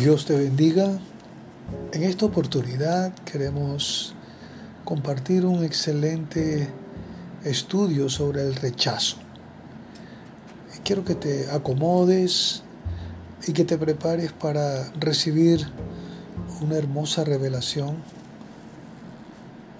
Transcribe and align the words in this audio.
Dios 0.00 0.26
te 0.26 0.36
bendiga. 0.36 0.98
En 1.92 2.02
esta 2.02 2.26
oportunidad 2.26 3.14
queremos 3.24 4.14
compartir 4.84 5.46
un 5.46 5.64
excelente 5.64 6.68
estudio 7.44 8.10
sobre 8.10 8.42
el 8.42 8.56
rechazo. 8.56 9.16
Quiero 10.84 11.02
que 11.02 11.14
te 11.14 11.50
acomodes 11.50 12.62
y 13.46 13.52
que 13.52 13.64
te 13.64 13.78
prepares 13.78 14.32
para 14.32 14.92
recibir 15.00 15.66
una 16.60 16.76
hermosa 16.76 17.24
revelación 17.24 17.96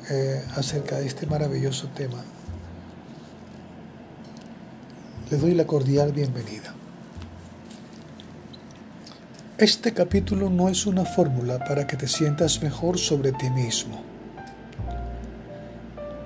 eh, 0.08 0.42
acerca 0.56 0.96
de 0.96 1.06
este 1.06 1.26
maravilloso 1.26 1.88
tema. 1.88 2.24
Le 5.30 5.37
doy 5.37 5.55
la 5.55 5.66
cordial 5.66 6.12
bienvenida. 6.12 6.74
Este 9.59 9.95
capítulo 9.95 10.51
no 10.51 10.69
es 10.69 10.84
una 10.84 11.06
fórmula 11.06 11.59
para 11.64 11.87
que 11.87 11.97
te 11.97 12.06
sientas 12.09 12.62
mejor 12.62 12.98
sobre 12.98 13.33
ti 13.33 13.48
mismo. 13.48 14.02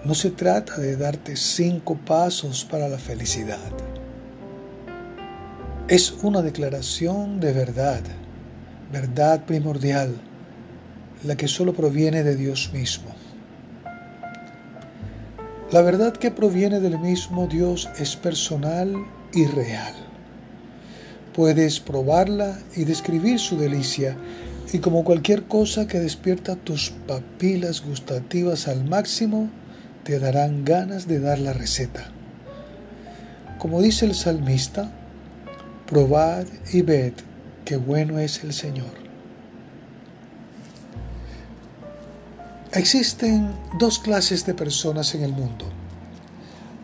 No 0.05 0.15
se 0.15 0.33
trata 0.33 0.79
de 0.79 0.97
darte 0.97 1.37
cinco 1.37 1.97
pasos 1.97 2.65
para 2.65 2.89
la 2.89 2.99
felicidad. 2.99 3.71
Es 5.87 6.11
una 6.25 6.43
declaración 6.43 7.39
de 7.39 7.53
verdad, 7.53 8.01
verdad 8.91 9.45
primordial, 9.45 10.13
la 11.23 11.37
que 11.37 11.47
solo 11.47 11.73
proviene 11.73 12.25
de 12.25 12.35
Dios 12.35 12.73
mismo. 12.73 13.15
La 15.71 15.83
verdad 15.83 16.15
que 16.15 16.33
proviene 16.33 16.81
del 16.81 16.99
mismo 16.99 17.47
Dios 17.47 17.89
es 17.97 18.17
personal 18.17 18.93
y 19.33 19.47
real. 19.47 20.10
Puedes 21.41 21.81
probarla 21.81 22.59
y 22.77 22.85
describir 22.85 23.39
su 23.39 23.57
delicia, 23.57 24.15
y 24.75 24.81
como 24.81 25.05
cualquier 25.05 25.45
cosa 25.45 25.87
que 25.87 25.99
despierta 25.99 26.55
tus 26.55 26.91
papilas 27.07 27.83
gustativas 27.83 28.69
al 28.69 28.85
máximo, 28.85 29.49
te 30.05 30.19
darán 30.19 30.67
ganas 30.67 31.09
de 31.09 31.19
dar 31.19 31.39
la 31.39 31.55
receta. 31.55 32.11
Como 33.59 33.81
dice 33.81 34.05
el 34.05 34.15
salmista, 34.15 34.93
probad 35.87 36.45
y 36.75 36.83
ved 36.83 37.15
qué 37.65 37.77
bueno 37.77 38.19
es 38.19 38.45
el 38.45 38.53
Señor. 38.53 38.93
Existen 42.75 43.51
dos 43.79 43.99
clases 43.99 44.45
de 44.45 44.53
personas 44.53 45.15
en 45.15 45.23
el 45.23 45.33
mundo. 45.33 45.65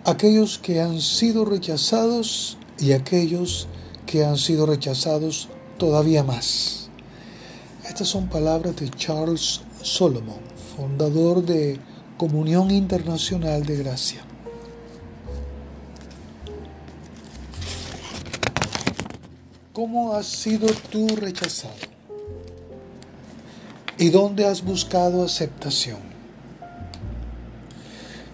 Aquellos 0.07 0.59
que 0.59 0.81
han 0.81 1.03
sido 1.03 1.45
rechazados 1.45 2.57
y 2.79 2.93
aquellos 2.93 3.69
que 4.07 4.25
han 4.25 4.39
sido 4.39 4.65
rechazados 4.67 5.49
todavía 5.79 6.23
más. 6.23 6.89
Estas 7.87 8.09
son 8.09 8.29
palabras 8.29 8.77
de 8.77 8.89
Charles 8.91 9.61
Solomon, 9.83 10.41
fundador 10.77 11.45
de 11.45 11.79
Comunión 12.17 12.71
Internacional 12.71 13.65
de 13.65 13.77
Gracia. 13.77 14.23
¿Cómo 19.73 20.15
has 20.15 20.27
sido 20.27 20.69
tú 20.91 21.07
rechazado? 21.17 21.75
¿Y 23.99 24.09
dónde 24.09 24.47
has 24.47 24.63
buscado 24.65 25.23
aceptación? 25.23 26.16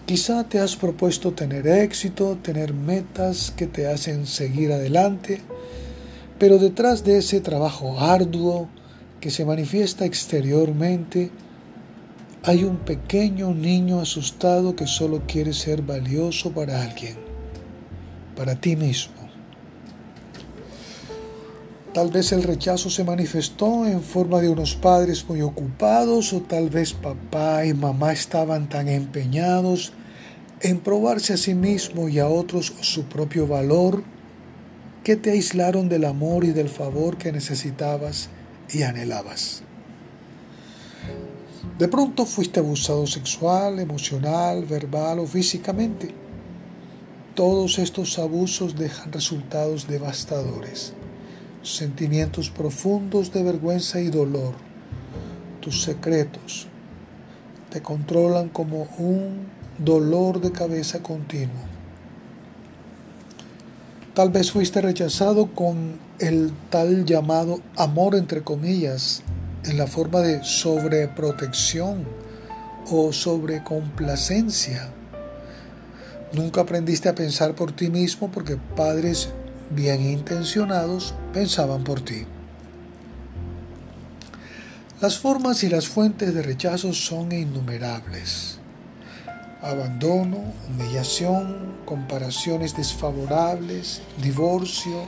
Quizá 0.05 0.43
te 0.43 0.59
has 0.59 0.75
propuesto 0.75 1.31
tener 1.31 1.65
éxito, 1.65 2.37
tener 2.43 2.73
metas 2.73 3.53
que 3.55 3.67
te 3.67 3.87
hacen 3.87 4.27
seguir 4.27 4.73
adelante, 4.73 5.39
pero 6.37 6.57
detrás 6.57 7.05
de 7.05 7.19
ese 7.19 7.39
trabajo 7.39 7.97
arduo 8.01 8.67
que 9.21 9.31
se 9.31 9.45
manifiesta 9.45 10.03
exteriormente, 10.03 11.31
hay 12.43 12.65
un 12.65 12.79
pequeño 12.79 13.53
niño 13.53 14.01
asustado 14.01 14.75
que 14.75 14.87
solo 14.87 15.21
quiere 15.25 15.53
ser 15.53 15.81
valioso 15.81 16.51
para 16.51 16.83
alguien, 16.83 17.15
para 18.35 18.59
ti 18.59 18.75
mismo. 18.75 19.22
Tal 21.93 22.09
vez 22.09 22.31
el 22.31 22.41
rechazo 22.41 22.89
se 22.89 23.03
manifestó 23.03 23.85
en 23.85 24.01
forma 24.01 24.41
de 24.41 24.49
unos 24.49 24.75
padres 24.75 25.29
muy 25.29 25.43
ocupados 25.43 26.33
o 26.33 26.41
tal 26.41 26.71
vez 26.71 26.93
papá 26.93 27.67
y 27.67 27.75
mamá 27.75 28.11
estaban 28.11 28.67
tan 28.67 28.87
empeñados 28.87 29.93
en 30.61 30.79
probarse 30.79 31.33
a 31.33 31.37
sí 31.37 31.53
mismo 31.53 32.09
y 32.09 32.17
a 32.17 32.27
otros 32.27 32.73
su 32.81 33.03
propio 33.03 33.45
valor 33.45 34.03
que 35.03 35.17
te 35.17 35.29
aislaron 35.29 35.87
del 35.87 36.05
amor 36.05 36.45
y 36.45 36.51
del 36.51 36.67
favor 36.67 37.17
que 37.17 37.31
necesitabas 37.31 38.29
y 38.71 38.81
anhelabas. 38.81 39.61
De 41.77 41.87
pronto 41.87 42.25
fuiste 42.25 42.59
abusado 42.59 43.05
sexual, 43.05 43.77
emocional, 43.79 44.65
verbal 44.65 45.19
o 45.19 45.27
físicamente. 45.27 46.09
Todos 47.35 47.77
estos 47.77 48.17
abusos 48.17 48.75
dejan 48.75 49.11
resultados 49.11 49.87
devastadores 49.87 50.95
sentimientos 51.63 52.49
profundos 52.49 53.31
de 53.31 53.41
vergüenza 53.41 53.99
y 53.99 54.09
dolor. 54.09 54.53
Tus 55.61 55.83
secretos 55.83 56.67
te 57.69 57.81
controlan 57.81 58.49
como 58.49 58.87
un 58.97 59.47
dolor 59.77 60.41
de 60.41 60.51
cabeza 60.51 61.01
continuo. 61.01 61.73
Tal 64.13 64.29
vez 64.29 64.51
fuiste 64.51 64.79
rechazado 64.81 65.47
con 65.55 65.97
el 66.19 66.51
tal 66.69 67.05
llamado 67.05 67.61
amor 67.75 68.13
entre 68.13 68.43
comillas 68.43 69.23
en 69.65 69.77
la 69.77 69.87
forma 69.87 70.19
de 70.19 70.43
sobreprotección 70.43 72.03
o 72.91 73.11
sobrecomplacencia. 73.11 74.89
Nunca 76.33 76.61
aprendiste 76.61 77.09
a 77.09 77.15
pensar 77.15 77.55
por 77.55 77.71
ti 77.71 77.89
mismo 77.89 78.29
porque 78.29 78.57
padres 78.75 79.29
bien 79.73 80.01
intencionados 80.01 81.13
pensaban 81.33 81.83
por 81.83 82.01
ti. 82.01 82.25
Las 85.01 85.17
formas 85.17 85.63
y 85.63 85.69
las 85.69 85.87
fuentes 85.87 86.33
de 86.33 86.41
rechazo 86.41 86.93
son 86.93 87.33
innumerables. 87.33 88.59
Abandono, 89.61 90.37
humillación, 90.69 91.73
comparaciones 91.85 92.75
desfavorables, 92.75 94.01
divorcio, 94.21 95.05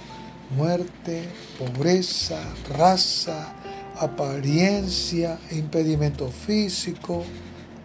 muerte, 0.57 1.23
pobreza, 1.57 2.39
raza, 2.77 3.53
apariencia, 3.97 5.39
impedimento 5.51 6.29
físico, 6.29 7.23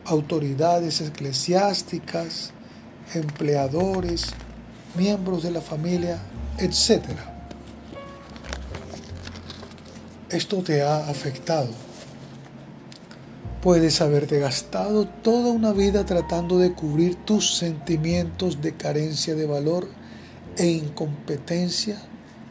autoridades 0.05 1.01
eclesiásticas, 1.01 2.51
empleadores, 3.15 4.31
miembros 4.97 5.43
de 5.43 5.53
la 5.53 5.61
familia, 5.61 6.19
etc. 6.59 7.05
Esto 10.31 10.63
te 10.63 10.83
ha 10.83 11.09
afectado. 11.09 11.69
Puedes 13.63 14.01
haberte 14.01 14.39
gastado 14.39 15.07
toda 15.07 15.51
una 15.51 15.73
vida 15.73 16.07
tratando 16.07 16.59
de 16.59 16.73
cubrir 16.73 17.17
tus 17.25 17.57
sentimientos 17.57 18.63
de 18.63 18.75
carencia 18.75 19.35
de 19.35 19.47
valor 19.47 19.89
e 20.57 20.67
incompetencia 20.67 22.01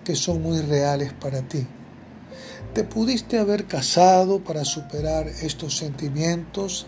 que 0.03 0.15
son 0.15 0.41
muy 0.41 0.61
reales 0.61 1.13
para 1.13 1.41
ti. 1.41 1.65
Te 2.73 2.83
pudiste 2.83 3.39
haber 3.39 3.65
casado 3.65 4.43
para 4.43 4.65
superar 4.65 5.27
estos 5.27 5.77
sentimientos, 5.77 6.85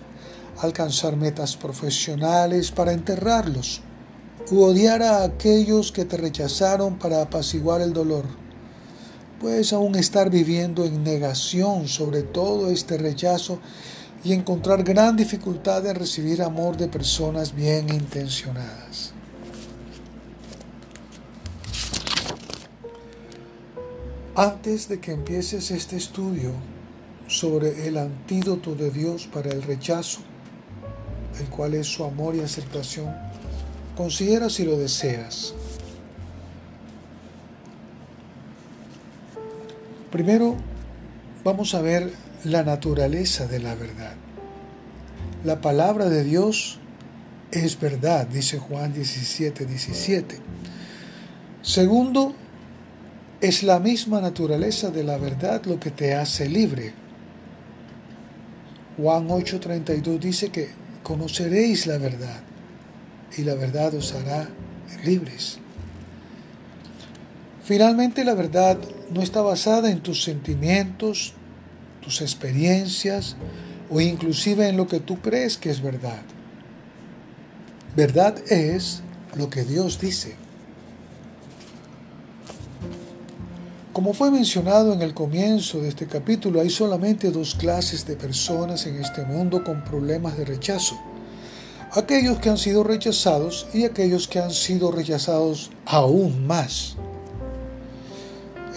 alcanzar 0.60 1.16
metas 1.16 1.58
profesionales 1.58 2.72
para 2.72 2.94
enterrarlos 2.94 3.82
u 4.50 4.64
odiar 4.64 5.04
a 5.04 5.24
aquellos 5.24 5.92
que 5.92 6.06
te 6.06 6.18
rechazaron 6.18 6.98
para 6.98 7.22
apaciguar 7.22 7.82
el 7.82 7.94
dolor. 7.94 8.26
Puedes 9.40 9.74
aún 9.74 9.96
estar 9.96 10.30
viviendo 10.30 10.86
en 10.86 11.04
negación 11.04 11.88
sobre 11.88 12.24
todo 12.24 12.70
este 12.70 12.98
rechazo 12.98 13.60
y 14.24 14.34
encontrar 14.34 14.84
gran 14.84 15.16
dificultad 15.16 15.86
en 15.86 15.96
recibir 15.96 16.42
amor 16.42 16.78
de 16.78 16.88
personas 16.88 17.56
bien 17.56 17.90
intencionadas. 17.90 19.14
Antes 24.36 24.88
de 24.88 25.00
que 25.00 25.12
empieces 25.12 25.72
este 25.72 25.98
estudio 25.98 26.52
sobre 27.28 27.88
el 27.88 27.98
antídoto 27.98 28.76
de 28.76 28.92
Dios 28.92 29.28
para 29.28 29.50
el 29.50 29.62
rechazo, 29.62 30.20
el 31.40 31.48
cual 31.48 31.74
es 31.74 31.88
su 31.88 32.04
amor 32.04 32.36
y 32.36 32.42
aceptación, 32.42 33.31
considera 33.96 34.50
si 34.50 34.66
lo 34.66 34.78
deseas. 34.78 35.54
Primero, 40.12 40.56
vamos 41.44 41.74
a 41.74 41.82
ver 41.82 42.12
la 42.44 42.64
naturaleza 42.64 43.48
de 43.48 43.60
la 43.60 43.76
verdad. 43.76 44.14
La 45.44 45.62
palabra 45.62 46.10
de 46.10 46.24
Dios 46.24 46.80
es 47.52 47.80
verdad, 47.80 48.28
dice 48.28 48.60
Juan 48.60 48.94
17, 48.94 49.66
17. 49.66 50.40
Segundo, 51.62 52.36
Es 53.42 53.64
la 53.64 53.80
misma 53.80 54.22
naturaleza 54.22 54.92
de 54.92 55.04
la 55.04 55.18
verdad 55.18 55.66
lo 55.66 55.80
que 55.80 55.90
te 55.90 56.14
hace 56.14 56.48
libre. 56.48 56.94
Juan 58.98 59.30
8:32 59.30 60.20
dice 60.20 60.50
que 60.52 60.70
conoceréis 61.02 61.88
la 61.88 61.98
verdad 61.98 62.51
y 63.38 63.44
la 63.44 63.56
verdad 63.56 63.94
os 63.96 64.14
hará 64.14 64.50
libres. 65.04 65.60
Finalmente 67.64 68.26
la 68.26 68.34
verdad 68.34 68.78
no 69.12 69.22
está 69.22 69.42
basada 69.42 69.92
en 69.92 70.02
tus 70.02 70.24
sentimientos, 70.24 71.34
tus 72.02 72.22
experiencias 72.22 73.36
o 73.90 74.02
inclusive 74.02 74.68
en 74.68 74.78
lo 74.78 74.88
que 74.88 75.00
tú 75.00 75.22
crees 75.22 75.58
que 75.58 75.70
es 75.70 75.82
verdad. 75.82 76.22
Verdad 77.96 78.38
es 78.52 79.02
lo 79.36 79.50
que 79.50 79.64
Dios 79.64 80.00
dice. 80.00 80.36
Como 83.94 84.14
fue 84.14 84.32
mencionado 84.32 84.94
en 84.94 85.02
el 85.02 85.14
comienzo 85.14 85.82
de 85.82 85.90
este 85.90 86.08
capítulo, 86.08 86.62
hay 86.62 86.70
solamente 86.70 87.30
dos 87.30 87.56
clases 87.56 88.06
de 88.08 88.16
personas 88.16 88.86
en 88.88 88.96
este 88.96 89.26
mundo 89.26 89.64
con 89.66 89.84
problemas 89.84 90.38
de 90.38 90.46
rechazo. 90.46 90.98
Aquellos 91.94 92.40
que 92.40 92.50
han 92.50 92.58
sido 92.58 92.86
rechazados 92.86 93.68
y 93.74 93.84
aquellos 93.84 94.30
que 94.30 94.40
han 94.40 94.52
sido 94.52 94.94
rechazados 94.94 95.72
aún 95.86 96.48
más. 96.48 96.96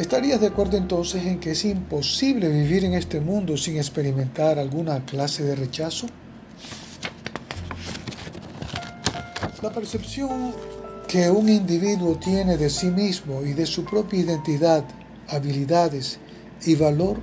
¿Estarías 0.00 0.40
de 0.40 0.48
acuerdo 0.48 0.76
entonces 0.76 1.24
en 1.24 1.38
que 1.38 1.52
es 1.52 1.64
imposible 1.64 2.48
vivir 2.48 2.84
en 2.84 2.94
este 2.94 3.20
mundo 3.20 3.56
sin 3.56 3.76
experimentar 3.76 4.58
alguna 4.58 5.04
clase 5.04 5.44
de 5.44 5.54
rechazo? 5.54 6.08
La 9.62 9.70
percepción 9.70 10.52
que 11.06 11.30
un 11.30 11.48
individuo 11.48 12.16
tiene 12.16 12.56
de 12.56 12.68
sí 12.68 12.88
mismo 12.88 13.44
y 13.44 13.52
de 13.52 13.66
su 13.66 13.84
propia 13.84 14.18
identidad, 14.18 14.84
habilidades 15.28 16.18
y 16.66 16.74
valor 16.74 17.18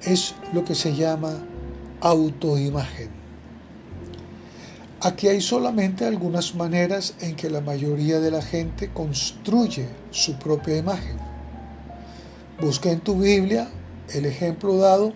es 0.00 0.36
lo 0.52 0.64
que 0.64 0.76
se 0.76 0.94
llama 0.94 1.44
autoimagen. 2.00 3.23
Aquí 5.04 5.28
hay 5.28 5.42
solamente 5.42 6.06
algunas 6.06 6.54
maneras 6.54 7.12
en 7.20 7.36
que 7.36 7.50
la 7.50 7.60
mayoría 7.60 8.20
de 8.20 8.30
la 8.30 8.40
gente 8.40 8.88
construye 8.88 9.86
su 10.10 10.38
propia 10.38 10.78
imagen. 10.78 11.18
Busca 12.58 12.90
en 12.90 13.00
tu 13.00 13.20
Biblia 13.20 13.68
el 14.14 14.24
ejemplo 14.24 14.78
dado 14.78 15.12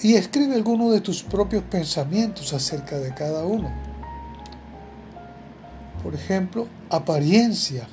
y 0.00 0.14
escribe 0.14 0.54
algunos 0.54 0.90
de 0.90 1.02
tus 1.02 1.22
propios 1.22 1.64
pensamientos 1.64 2.54
acerca 2.54 2.98
de 2.98 3.12
cada 3.12 3.44
uno. 3.44 3.70
Por 6.02 6.14
ejemplo, 6.14 6.66
apariencia. 6.88 7.86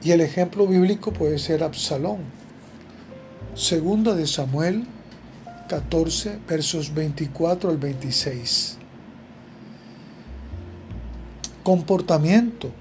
Y 0.00 0.12
el 0.12 0.20
ejemplo 0.20 0.68
bíblico 0.68 1.12
puede 1.12 1.40
ser 1.40 1.64
Absalón. 1.64 2.18
Segunda 3.56 4.14
de 4.14 4.28
Samuel 4.28 4.86
14, 5.70 6.40
versos 6.48 6.92
24 6.92 7.70
al 7.70 7.78
26. 7.78 8.76
Comportamiento. 11.62 12.72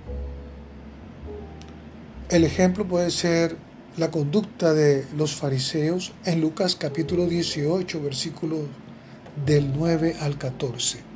El 2.30 2.46
ejemplo 2.46 2.88
puede 2.88 3.12
ser 3.12 3.58
la 3.96 4.10
conducta 4.10 4.74
de 4.74 5.06
los 5.16 5.36
fariseos 5.36 6.14
en 6.26 6.42
Lucas 6.42 6.76
capítulo 6.76 7.28
18, 7.28 8.02
versículos 8.02 8.62
del 9.46 9.72
9 9.72 10.16
al 10.20 10.40
14. 10.40 11.10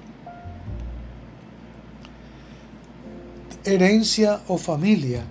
herencia 3.65 4.41
o 4.49 4.57
familia. 4.57 5.23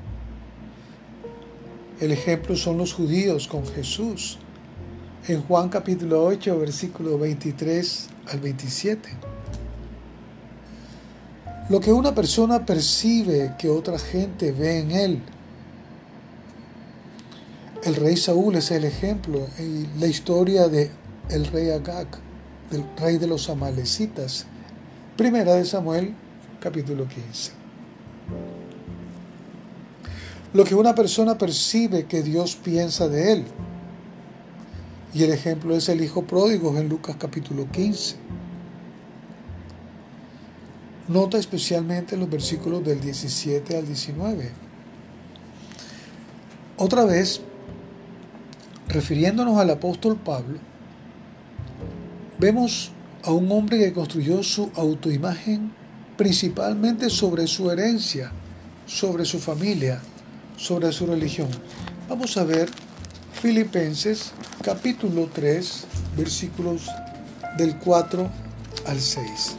El 2.01 2.13
ejemplo 2.13 2.57
son 2.57 2.79
los 2.79 2.95
judíos 2.95 3.47
con 3.47 3.67
Jesús. 3.67 4.39
En 5.29 5.41
Juan 5.43 5.69
capítulo 5.69 6.25
8, 6.25 6.59
versículo 6.59 7.17
23 7.17 8.09
al 8.33 8.41
27. 8.41 9.09
Lo 11.69 11.79
que 11.79 11.93
una 11.93 12.13
persona 12.13 12.67
percibe 12.67 13.55
que 13.57 13.71
otra 13.71 14.01
gente 14.01 14.51
ve 14.51 14.81
en 14.81 14.91
él. 14.91 15.23
El 17.85 17.95
rey 17.95 18.17
Saúl 18.17 18.57
es 18.57 18.73
el 18.73 18.85
ejemplo 18.85 19.47
y 19.61 19.87
la 20.01 20.09
historia 20.09 20.67
de 20.67 20.91
el 21.31 21.47
rey 21.47 21.71
Agag, 21.71 22.09
del 22.73 22.85
rey 22.97 23.19
de 23.19 23.29
los 23.29 23.49
amalecitas. 23.49 24.47
Primera 25.17 25.55
de 25.55 25.65
Samuel, 25.65 26.15
capítulo 26.59 27.07
15 27.07 27.63
lo 30.55 30.65
que 30.65 30.75
una 30.75 30.95
persona 30.95 31.39
percibe 31.39 32.05
que 32.05 32.23
Dios 32.23 32.57
piensa 32.57 33.09
de 33.09 33.33
él. 33.33 33.45
Y 35.15 35.25
el 35.25 35.33
ejemplo 35.33 35.77
es 35.77 35.89
el 35.89 36.03
hijo 36.03 36.23
pródigo 36.23 36.77
en 36.79 36.89
Lucas 36.89 37.17
capítulo 37.19 37.71
15. 37.71 38.17
Nota 41.09 41.37
especialmente 41.37 42.17
los 42.17 42.31
versículos 42.31 42.83
del 42.83 43.01
17 43.01 43.77
al 43.77 43.87
19. 43.87 44.51
Otra 46.79 47.05
vez, 47.05 47.43
refiriéndonos 48.89 49.59
al 49.59 49.71
apóstol 49.71 50.17
Pablo, 50.17 50.59
vemos 52.39 52.93
a 53.25 53.33
un 53.33 53.53
hombre 53.53 53.79
que 53.79 53.93
construyó 53.93 54.43
su 54.43 54.71
autoimagen 54.75 55.73
principalmente 56.17 57.11
sobre 57.11 57.47
su 57.47 57.71
herencia, 57.71 58.33
sobre 58.87 59.27
su 59.27 59.39
familia, 59.39 60.01
sobre 60.57 60.91
su 60.93 61.07
religión. 61.07 61.49
Vamos 62.09 62.37
a 62.37 62.45
ver 62.45 62.71
Filipenses 63.35 64.33
capítulo 64.63 65.29
3 65.33 65.87
versículos 66.17 66.87
del 67.59 67.77
4 67.79 68.31
al 68.87 69.01
6. 69.01 69.57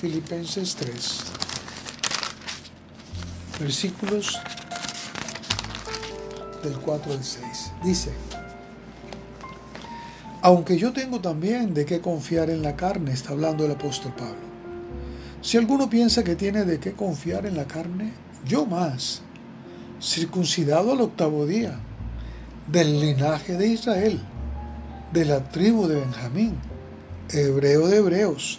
Filipenses 0.00 0.74
3, 0.76 1.20
versículos 3.60 4.38
del 6.64 6.74
4 6.74 7.12
al 7.12 7.22
6. 7.22 7.72
Dice, 7.84 8.12
aunque 10.42 10.76
yo 10.76 10.92
tengo 10.92 11.20
también 11.20 11.72
de 11.72 11.86
qué 11.86 12.00
confiar 12.00 12.50
en 12.50 12.62
la 12.62 12.74
carne, 12.74 13.12
está 13.12 13.30
hablando 13.32 13.64
el 13.64 13.72
apóstol 13.72 14.12
Pablo. 14.16 14.52
Si 15.40 15.56
alguno 15.56 15.88
piensa 15.88 16.24
que 16.24 16.34
tiene 16.34 16.64
de 16.64 16.80
qué 16.80 16.92
confiar 16.92 17.46
en 17.46 17.56
la 17.56 17.66
carne, 17.66 18.12
yo 18.44 18.66
más, 18.66 19.22
circuncidado 20.00 20.92
al 20.92 21.00
octavo 21.00 21.46
día, 21.46 21.78
del 22.66 23.00
linaje 23.00 23.56
de 23.56 23.68
Israel, 23.68 24.20
de 25.12 25.24
la 25.24 25.48
tribu 25.48 25.86
de 25.86 25.96
Benjamín, 25.96 26.56
hebreo 27.30 27.86
de 27.86 27.98
hebreos, 27.98 28.58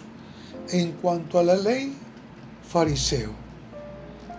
en 0.70 0.92
cuanto 0.92 1.38
a 1.38 1.42
la 1.42 1.56
ley, 1.56 1.94
fariseo, 2.66 3.32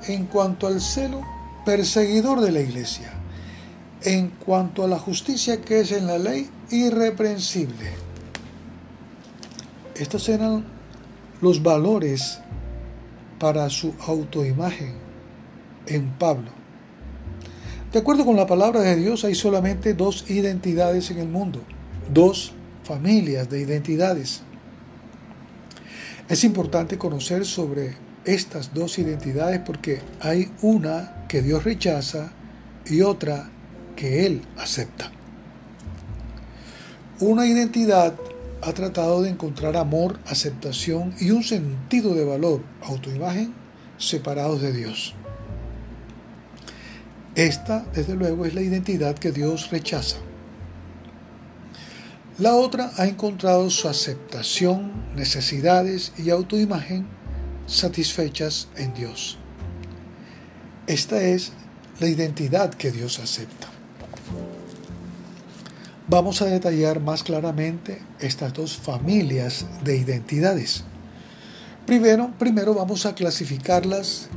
en 0.08 0.26
cuanto 0.26 0.66
al 0.66 0.82
celo, 0.82 1.22
perseguidor 1.64 2.42
de 2.42 2.52
la 2.52 2.62
iglesia, 2.62 3.14
en 4.06 4.30
cuanto 4.30 4.84
a 4.84 4.88
la 4.88 5.00
justicia 5.00 5.62
que 5.62 5.82
es 5.82 5.92
en 5.92 6.06
la 6.06 6.20
ley, 6.20 6.48
irreprensible. 6.70 7.90
Estos 9.96 10.30
eran 10.30 10.64
los 11.42 11.64
valores 11.64 12.40
para 13.40 13.70
su 13.70 13.94
autoimagen 14.08 14.94
en 15.88 16.12
Pablo. 16.12 16.52
De 17.92 18.00
acuerdo 18.00 18.26
con 18.26 18.36
la 18.36 18.46
palabra 18.46 18.82
de 18.82 18.96
Dios, 18.96 19.26
hay 19.26 19.34
solamente 19.34 19.94
dos 19.94 20.30
identidades 20.30 21.10
en 21.10 21.18
el 21.20 21.28
mundo, 21.28 21.62
dos 22.14 22.54
familias 22.84 23.50
de 23.50 23.62
identidades. 23.62 24.42
Es 26.30 26.44
importante 26.44 26.98
conocer 26.98 27.46
sobre 27.46 27.96
estas 28.26 28.74
dos 28.74 29.00
identidades 29.00 29.62
porque 29.66 30.02
hay 30.22 30.52
una 30.62 31.26
que 31.28 31.42
Dios 31.42 31.64
rechaza 31.64 32.34
y 32.86 33.02
otra 33.02 33.50
que 33.96 34.26
Él 34.26 34.42
acepta. 34.58 35.12
Una 37.20 37.46
identidad 37.48 38.16
ha 38.62 38.74
tratado 38.74 39.22
de 39.22 39.30
encontrar 39.30 39.78
amor, 39.78 40.20
aceptación 40.26 41.14
y 41.20 41.32
un 41.32 41.44
sentido 41.44 42.14
de 42.14 42.26
valor, 42.26 42.62
autoimagen, 42.82 43.54
separados 43.98 44.62
de 44.62 44.74
Dios. 44.74 45.14
Esta, 47.36 47.86
desde 47.94 48.16
luego, 48.16 48.46
es 48.46 48.56
la 48.56 48.62
identidad 48.62 49.16
que 49.16 49.32
Dios 49.32 49.70
rechaza. 49.70 50.18
La 52.38 52.56
otra 52.56 52.92
ha 52.98 53.06
encontrado 53.06 53.70
su 53.70 53.88
aceptación, 53.88 54.92
necesidades 55.16 56.12
y 56.18 56.30
autoimagen 56.30 57.08
satisfechas 57.68 58.68
en 58.76 58.94
Dios. 58.94 59.38
Esta 60.88 61.22
es 61.22 61.54
la 62.00 62.08
identidad 62.08 62.74
que 62.74 62.92
Dios 62.92 63.20
acepta. 63.20 63.75
Vamos 66.08 66.42
a 66.42 66.46
detallar 66.46 67.00
más 67.00 67.24
claramente 67.24 68.02
estas 68.20 68.54
dos 68.54 68.78
familias 68.78 69.66
de 69.84 69.98
identidades. 69.98 70.84
Primero, 71.86 72.32
primero 72.38 72.74
vamos 72.74 73.06
a 73.06 73.16
clasificarlas 73.16 74.30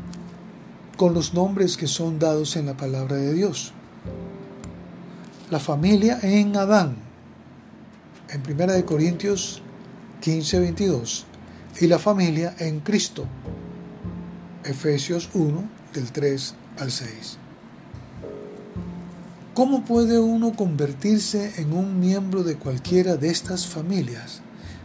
con 0.97 1.15
los 1.15 1.35
nombres 1.35 1.77
que 1.77 1.87
son 1.87 2.19
dados 2.19 2.57
en 2.57 2.67
la 2.67 2.77
palabra 2.77 3.17
de 3.17 3.33
Dios. 3.33 3.73
La 5.51 5.59
familia 5.59 6.19
en 6.23 6.57
Adán, 6.57 6.97
en 8.29 8.43
1 8.43 8.85
Corintios 8.85 9.63
15, 10.21 10.61
22, 10.61 11.27
y 11.81 11.87
la 11.87 11.99
familia 11.99 12.55
en 12.59 12.81
Cristo, 12.81 13.25
Efesios 14.65 15.31
1, 15.33 15.65
del 15.95 16.13
3 16.13 16.55
al 16.81 16.91
6. 16.91 17.39
¿Cómo 19.59 19.85
puede 19.85 20.21
uno 20.21 20.53
convertirse 20.53 21.61
en 21.61 21.73
un 21.73 21.99
miembro 21.99 22.45
de 22.45 22.55
cualquiera 22.55 23.17
de 23.17 23.29
estas 23.29 23.67
familias? 23.67 24.41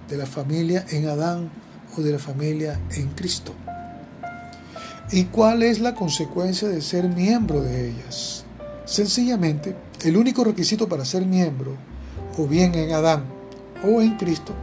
De 0.10 0.18
la 0.18 0.26
familia 0.26 0.84
en 0.90 1.08
Adán 1.08 1.52
o 1.96 2.02
de 2.02 2.12
la 2.12 2.18
familia 2.18 2.80
en 2.96 3.10
Cristo. 3.10 3.54
¿Y 5.12 5.26
cuál 5.26 5.62
es 5.62 5.80
la 5.80 5.94
consecuencia 5.94 6.68
de 6.70 6.82
ser 6.82 7.08
miembro 7.08 7.62
de 7.62 7.92
ellas? 7.92 8.46
Sencillamente, 8.86 9.76
el 10.02 10.18
único 10.18 10.44
requisito 10.44 10.90
para 10.90 11.06
ser 11.06 11.24
miembro, 11.24 11.78
o 12.40 12.48
bien 12.48 12.74
en 12.74 12.94
Adán 12.94 13.26
o 13.84 14.02
en 14.02 14.18
Cristo, 14.18 14.56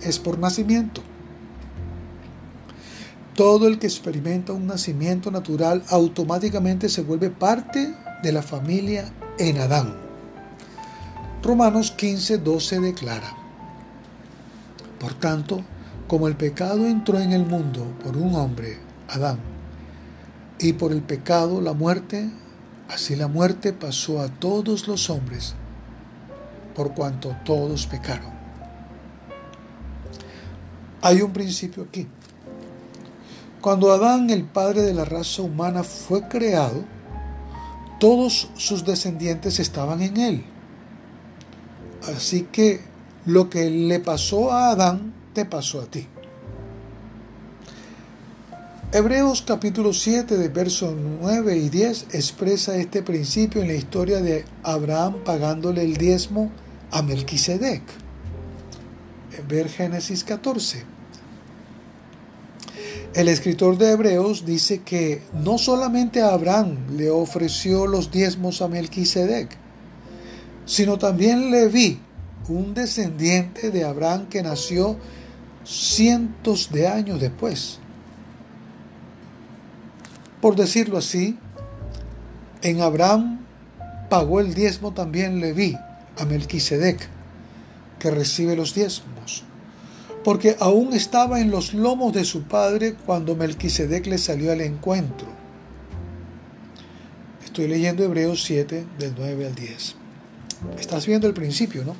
es 0.00 0.18
por 0.18 0.38
nacimiento. 0.38 1.02
Todo 3.34 3.68
el 3.68 3.78
que 3.78 3.86
experimenta 3.86 4.54
un 4.54 4.66
nacimiento 4.66 5.30
natural 5.30 5.84
automáticamente 5.90 6.88
se 6.88 7.02
vuelve 7.02 7.28
parte 7.28 7.94
de 8.22 8.32
la 8.32 8.40
familia 8.40 9.12
en 9.38 9.58
Adán. 9.58 9.94
Romanos 11.42 11.92
15, 11.92 12.38
12 12.38 12.80
declara, 12.80 13.32
Por 14.98 15.14
tanto, 15.14 15.62
como 16.08 16.26
el 16.26 16.36
pecado 16.36 16.86
entró 16.86 17.20
en 17.20 17.32
el 17.32 17.46
mundo 17.46 17.86
por 18.02 18.16
un 18.16 18.34
hombre, 18.34 18.78
Adán, 19.08 19.38
y 20.58 20.72
por 20.72 20.92
el 20.92 21.02
pecado 21.02 21.60
la 21.60 21.72
muerte, 21.72 22.30
así 22.88 23.14
la 23.14 23.28
muerte 23.28 23.72
pasó 23.72 24.20
a 24.20 24.28
todos 24.28 24.88
los 24.88 25.08
hombres, 25.10 25.54
por 26.74 26.94
cuanto 26.94 27.36
todos 27.44 27.86
pecaron. 27.86 28.32
Hay 31.00 31.22
un 31.22 31.32
principio 31.32 31.84
aquí. 31.84 32.08
Cuando 33.60 33.92
Adán, 33.92 34.30
el 34.30 34.44
padre 34.44 34.82
de 34.82 34.94
la 34.94 35.04
raza 35.04 35.42
humana, 35.42 35.84
fue 35.84 36.26
creado, 36.28 36.84
todos 37.98 38.50
sus 38.54 38.84
descendientes 38.84 39.58
estaban 39.58 40.02
en 40.02 40.16
él. 40.16 40.44
Así 42.16 42.42
que 42.50 42.80
lo 43.26 43.50
que 43.50 43.70
le 43.70 44.00
pasó 44.00 44.52
a 44.52 44.70
Adán, 44.70 45.12
te 45.34 45.44
pasó 45.44 45.80
a 45.80 45.86
ti. 45.86 46.06
Hebreos 48.90 49.42
capítulo 49.46 49.92
7 49.92 50.38
de 50.38 50.48
versos 50.48 50.94
9 51.20 51.58
y 51.58 51.68
10 51.68 52.14
expresa 52.14 52.76
este 52.76 53.02
principio 53.02 53.60
en 53.60 53.68
la 53.68 53.74
historia 53.74 54.22
de 54.22 54.46
Abraham 54.62 55.16
pagándole 55.26 55.82
el 55.82 55.98
diezmo 55.98 56.50
a 56.90 57.02
Melquisedec. 57.02 57.82
Ver 59.46 59.68
Génesis 59.68 60.24
14. 60.24 60.97
El 63.18 63.26
escritor 63.26 63.78
de 63.78 63.90
Hebreos 63.90 64.46
dice 64.46 64.82
que 64.82 65.24
no 65.32 65.58
solamente 65.58 66.22
Abraham 66.22 66.96
le 66.96 67.10
ofreció 67.10 67.88
los 67.88 68.12
diezmos 68.12 68.62
a 68.62 68.68
Melquisedec, 68.68 69.56
sino 70.66 70.98
también 70.98 71.50
Leví, 71.50 72.00
un 72.48 72.74
descendiente 72.74 73.72
de 73.72 73.84
Abraham 73.84 74.28
que 74.28 74.40
nació 74.44 74.96
cientos 75.64 76.70
de 76.70 76.86
años 76.86 77.20
después. 77.20 77.80
Por 80.40 80.54
decirlo 80.54 80.96
así, 80.96 81.36
en 82.62 82.82
Abraham 82.82 83.40
pagó 84.08 84.38
el 84.38 84.54
diezmo 84.54 84.94
también 84.94 85.40
Leví 85.40 85.76
a 86.16 86.24
Melquisedec, 86.24 87.08
que 87.98 88.12
recibe 88.12 88.54
los 88.54 88.74
diezmos 88.76 89.42
porque 90.28 90.56
aún 90.60 90.92
estaba 90.92 91.40
en 91.40 91.50
los 91.50 91.72
lomos 91.72 92.12
de 92.12 92.22
su 92.22 92.42
padre 92.42 92.94
cuando 93.06 93.34
Melquisedec 93.34 94.04
le 94.04 94.18
salió 94.18 94.52
al 94.52 94.60
encuentro. 94.60 95.26
Estoy 97.42 97.66
leyendo 97.66 98.04
Hebreos 98.04 98.42
7 98.44 98.84
del 98.98 99.14
9 99.16 99.46
al 99.46 99.54
10. 99.54 99.94
Estás 100.78 101.06
viendo 101.06 101.26
el 101.28 101.32
principio, 101.32 101.82
¿no? 101.82 101.96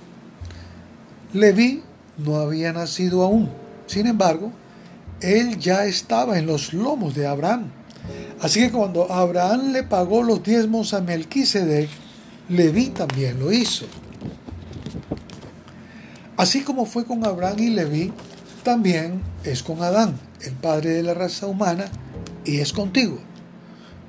Leví 1.32 1.82
no 2.18 2.37
había 2.37 2.70
nacido 2.75 3.23
aún. 3.23 3.49
Sin 3.87 4.06
embargo, 4.06 4.52
él 5.23 5.58
ya 5.58 5.87
estaba 5.87 6.38
en 6.38 6.44
los 6.44 6.75
lomos 6.75 7.14
de 7.14 7.26
Abraham. 7.26 7.70
Así 8.42 8.61
que 8.61 8.70
cuando 8.70 9.11
Abraham 9.11 9.73
le 9.73 9.85
pagó 9.85 10.23
los 10.23 10.42
diezmos 10.42 10.92
a 10.92 11.00
Melquisedec, 11.00 11.88
Leví 12.50 12.90
también 12.90 13.40
lo 13.40 13.50
hizo. 13.50 13.87
Así 16.38 16.62
como 16.62 16.87
fue 16.87 17.04
con 17.04 17.26
Abraham 17.26 17.59
y 17.59 17.71
Leví, 17.71 18.12
también 18.62 19.23
es 19.42 19.64
con 19.64 19.83
Adán, 19.83 20.14
el 20.40 20.52
padre 20.52 20.90
de 20.90 21.02
la 21.02 21.12
raza 21.12 21.49
humana, 21.49 21.87
y 22.45 22.61
es 22.61 22.73
contigo. 22.73 23.18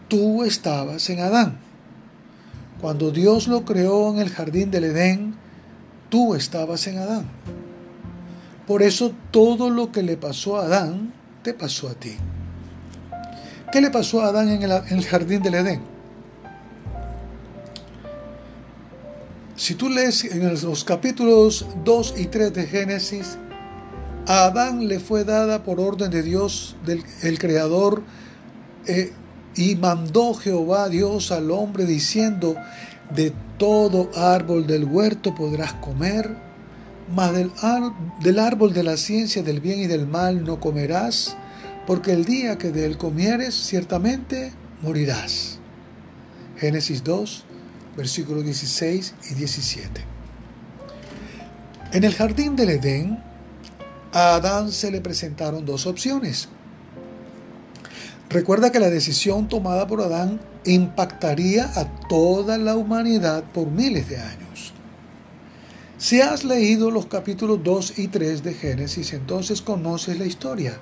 Tú 0.08 0.44
estabas 0.44 1.10
en 1.10 1.22
Adán. 1.22 1.58
Cuando 2.80 3.10
Dios 3.10 3.48
lo 3.48 3.66
creó 3.66 4.14
en 4.14 4.20
el 4.20 4.30
jardín 4.30 4.70
del 4.70 4.84
Edén, 4.84 5.36
tú 6.10 6.36
estabas 6.36 6.86
en 6.86 7.00
Adán. 7.00 7.26
Por 8.68 8.84
eso 8.84 9.12
todo 9.32 9.72
lo 9.72 9.92
que 9.92 10.04
le 10.04 10.16
pasó 10.16 10.58
a 10.58 10.66
Adán, 10.66 11.12
te 11.42 11.56
pasó 11.56 11.90
a 11.90 11.96
ti. 11.96 12.16
¿Qué 13.72 13.82
le 13.82 13.90
pasó 13.90 14.22
a 14.22 14.28
Adán 14.28 14.50
en 14.50 14.62
el, 14.62 15.06
jardín 15.06 15.42
del 15.42 15.56
Edén? 15.56 15.82
Si 19.60 19.76
tú 19.76 19.90
lees 19.90 20.24
en 20.24 20.50
los 20.50 20.86
capítulos 20.86 21.66
2 21.84 22.14
y 22.18 22.28
3 22.28 22.54
de 22.54 22.66
Génesis, 22.66 23.38
a 24.26 24.46
Adán 24.46 24.88
le 24.88 25.02
fue 25.02 25.26
dada 25.26 25.66
por 25.66 25.82
orden 25.82 26.10
de 26.12 26.24
Dios, 26.24 26.78
del, 26.86 27.04
el 27.24 27.38
Creador, 27.38 28.02
eh, 28.88 29.12
y 29.58 29.76
mandó 29.76 30.34
Jehová 30.34 30.88
Dios 30.88 31.34
al 31.34 31.52
hombre 31.52 31.86
diciendo, 31.86 32.56
de 33.14 33.34
todo 33.58 34.10
árbol 34.16 34.66
del 34.66 34.86
huerto 34.86 35.36
podrás 35.36 35.74
comer, 35.74 36.38
mas 37.14 37.34
del, 37.34 37.52
del 38.22 38.40
árbol 38.40 38.72
de 38.72 38.84
la 38.84 38.96
ciencia 38.96 39.44
del 39.44 39.60
bien 39.60 39.82
y 39.82 39.88
del 39.88 40.08
mal 40.08 40.46
no 40.46 40.62
comerás, 40.62 41.36
porque 41.86 42.14
el 42.14 42.24
día 42.24 42.58
que 42.58 42.72
de 42.72 42.86
él 42.86 42.98
comieres, 42.98 43.56
ciertamente 43.56 44.54
morirás. 44.82 45.60
Génesis 46.56 47.04
2, 47.04 47.44
versículos 48.00 48.46
16 48.46 49.14
y 49.30 49.34
17. 49.34 50.02
En 51.92 52.04
el 52.06 52.14
jardín 52.16 52.56
del 52.56 52.70
Edén, 52.70 53.22
a 54.14 54.36
Adán 54.36 54.72
se 54.72 54.90
le 54.90 55.02
presentaron 55.02 55.66
dos 55.66 55.86
opciones. 55.86 56.48
Recuerda 58.30 58.72
que 58.72 58.80
la 58.80 58.90
decisión 58.90 59.50
tomada 59.50 59.86
por 59.86 60.00
Adán 60.00 60.40
impactaría 60.64 61.70
a 61.76 62.08
toda 62.08 62.58
la 62.58 62.78
humanidad 62.78 63.44
por 63.54 63.68
miles 63.68 64.08
de 64.08 64.18
años. 64.18 64.72
Si 65.98 66.22
has 66.22 66.46
leído 66.46 66.92
los 66.92 67.08
capítulos 67.08 67.62
2 67.62 68.00
y 68.00 68.08
3 68.08 68.44
de 68.44 68.54
Génesis, 68.54 69.12
entonces 69.12 69.62
conoces 69.62 70.18
la 70.18 70.26
historia. 70.26 70.80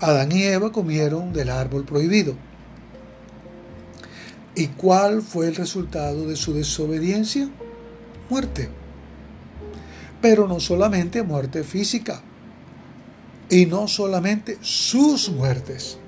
Adán 0.00 0.30
y 0.30 0.42
Eva 0.42 0.72
comieron 0.72 1.32
del 1.32 1.48
árbol 1.48 1.86
prohibido. 1.86 2.36
¿Y 4.58 4.68
cuál 4.68 5.20
fue 5.20 5.48
el 5.48 5.54
resultado 5.54 6.26
de 6.26 6.34
su 6.34 6.54
desobediencia? 6.54 7.50
Muerte. 8.30 8.70
Pero 10.22 10.48
no 10.48 10.60
solamente 10.60 11.22
muerte 11.22 11.62
física, 11.62 12.22
y 13.50 13.66
no 13.66 13.86
solamente 13.86 14.56
sus 14.62 15.28
muertes. 15.28 15.98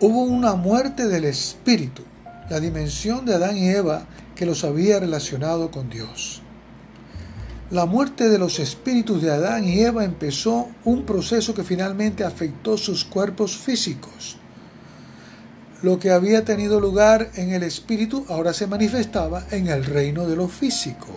Hubo 0.00 0.22
una 0.22 0.56
muerte 0.56 1.06
del 1.06 1.26
espíritu, 1.26 2.02
la 2.50 2.58
dimensión 2.58 3.24
de 3.24 3.34
Adán 3.34 3.56
y 3.56 3.68
Eva 3.68 4.06
que 4.34 4.44
los 4.44 4.64
había 4.64 4.98
relacionado 4.98 5.70
con 5.70 5.88
Dios. 5.88 6.42
La 7.70 7.86
muerte 7.86 8.28
de 8.28 8.38
los 8.38 8.58
espíritus 8.58 9.22
de 9.22 9.30
Adán 9.30 9.64
y 9.64 9.78
Eva 9.78 10.04
empezó 10.04 10.68
un 10.84 11.04
proceso 11.04 11.54
que 11.54 11.62
finalmente 11.62 12.24
afectó 12.24 12.76
sus 12.76 13.04
cuerpos 13.04 13.56
físicos 13.56 14.38
lo 15.82 15.98
que 15.98 16.10
había 16.10 16.44
tenido 16.44 16.80
lugar 16.80 17.30
en 17.34 17.52
el 17.52 17.62
espíritu 17.62 18.24
ahora 18.28 18.52
se 18.52 18.66
manifestaba 18.66 19.44
en 19.50 19.68
el 19.68 19.84
reino 19.84 20.26
de 20.26 20.36
lo 20.36 20.48
físico. 20.48 21.08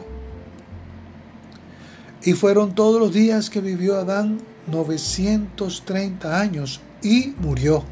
Y 2.23 2.33
fueron 2.33 2.75
todos 2.75 2.99
los 2.99 3.13
días 3.13 3.49
que 3.49 3.61
vivió 3.61 3.97
Adán 3.97 4.39
930 4.67 6.39
años 6.39 6.81
y 7.01 7.33
murió, 7.39 7.83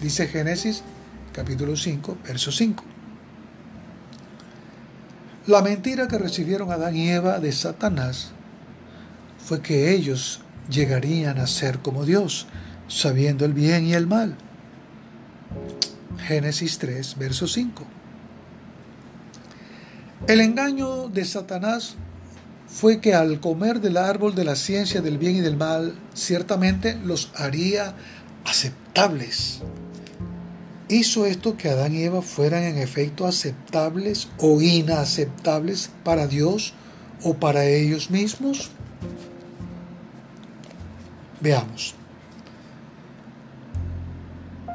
dice 0.00 0.26
Génesis 0.26 0.82
capítulo 1.32 1.76
5, 1.76 2.18
verso 2.26 2.50
5. 2.50 2.84
La 5.46 5.62
mentira 5.62 6.08
que 6.08 6.18
recibieron 6.18 6.72
Adán 6.72 6.96
y 6.96 7.10
Eva 7.10 7.38
de 7.38 7.52
Satanás 7.52 8.32
fue 9.38 9.62
que 9.62 9.92
ellos 9.94 10.40
llegarían 10.68 11.38
a 11.38 11.46
ser 11.46 11.78
como 11.78 12.04
Dios, 12.04 12.48
sabiendo 12.88 13.44
el 13.44 13.52
bien 13.52 13.84
y 13.84 13.94
el 13.94 14.08
mal. 14.08 14.36
Génesis 16.26 16.78
3, 16.78 17.18
verso 17.18 17.46
5. 17.46 17.84
El 20.26 20.40
engaño 20.40 21.08
de 21.08 21.24
Satanás 21.24 21.94
fue 22.66 23.00
que 23.00 23.14
al 23.14 23.38
comer 23.38 23.80
del 23.80 23.96
árbol 23.96 24.34
de 24.34 24.44
la 24.44 24.56
ciencia 24.56 25.00
del 25.00 25.18
bien 25.18 25.36
y 25.36 25.40
del 25.40 25.56
mal, 25.56 25.96
ciertamente 26.14 26.96
los 27.04 27.30
haría 27.36 27.94
aceptables. 28.44 29.60
¿Hizo 30.88 31.26
esto 31.26 31.56
que 31.56 31.68
Adán 31.68 31.94
y 31.94 32.02
Eva 32.02 32.22
fueran 32.22 32.64
en 32.64 32.78
efecto 32.78 33.26
aceptables 33.26 34.28
o 34.38 34.60
inaceptables 34.60 35.90
para 36.02 36.26
Dios 36.26 36.74
o 37.22 37.34
para 37.34 37.66
ellos 37.66 38.10
mismos? 38.10 38.70
Veamos. 41.40 41.94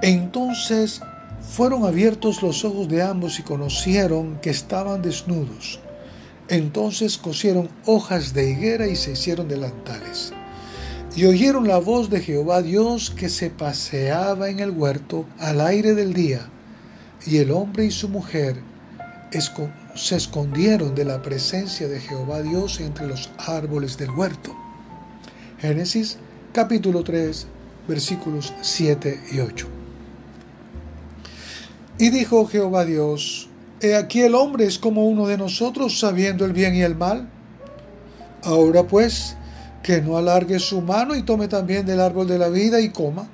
Entonces 0.01 1.01
fueron 1.51 1.83
abiertos 1.83 2.41
los 2.41 2.63
ojos 2.63 2.87
de 2.87 3.01
ambos 3.01 3.37
y 3.37 3.43
conocieron 3.43 4.39
que 4.41 4.49
estaban 4.49 5.01
desnudos. 5.01 5.81
Entonces 6.47 7.17
cosieron 7.17 7.69
hojas 7.85 8.33
de 8.33 8.49
higuera 8.49 8.87
y 8.87 8.95
se 8.95 9.11
hicieron 9.11 9.49
delantales. 9.49 10.31
Y 11.13 11.25
oyeron 11.25 11.67
la 11.67 11.77
voz 11.77 12.09
de 12.09 12.21
Jehová 12.21 12.61
Dios 12.61 13.09
que 13.11 13.27
se 13.27 13.49
paseaba 13.49 14.49
en 14.49 14.61
el 14.61 14.71
huerto 14.71 15.25
al 15.39 15.59
aire 15.59 15.93
del 15.93 16.13
día. 16.13 16.47
Y 17.27 17.39
el 17.39 17.51
hombre 17.51 17.83
y 17.85 17.91
su 17.91 18.07
mujer 18.07 18.55
se 19.95 20.15
escondieron 20.15 20.95
de 20.95 21.03
la 21.03 21.21
presencia 21.21 21.89
de 21.89 21.99
Jehová 21.99 22.41
Dios 22.43 22.79
entre 22.79 23.07
los 23.07 23.29
árboles 23.37 23.97
del 23.97 24.11
huerto. 24.11 24.55
Génesis 25.59 26.17
capítulo 26.53 27.03
3 27.03 27.45
versículos 27.89 28.53
7 28.61 29.21
y 29.33 29.39
8. 29.41 29.80
Y 32.01 32.09
dijo 32.09 32.47
Jehová 32.47 32.83
Dios, 32.83 33.47
He 33.79 33.95
aquí 33.95 34.21
el 34.21 34.33
hombre 34.33 34.65
es 34.65 34.79
como 34.79 35.05
uno 35.05 35.27
de 35.27 35.37
nosotros, 35.37 35.99
sabiendo 35.99 36.45
el 36.45 36.51
bien 36.51 36.73
y 36.73 36.81
el 36.81 36.95
mal. 36.95 37.29
Ahora 38.43 38.87
pues, 38.87 39.35
que 39.83 40.01
no 40.01 40.17
alargue 40.17 40.57
su 40.57 40.81
mano 40.81 41.15
y 41.15 41.21
tome 41.21 41.47
también 41.47 41.85
del 41.85 41.99
árbol 41.99 42.27
de 42.27 42.39
la 42.39 42.49
vida 42.49 42.81
y 42.81 42.89
coma, 42.89 43.27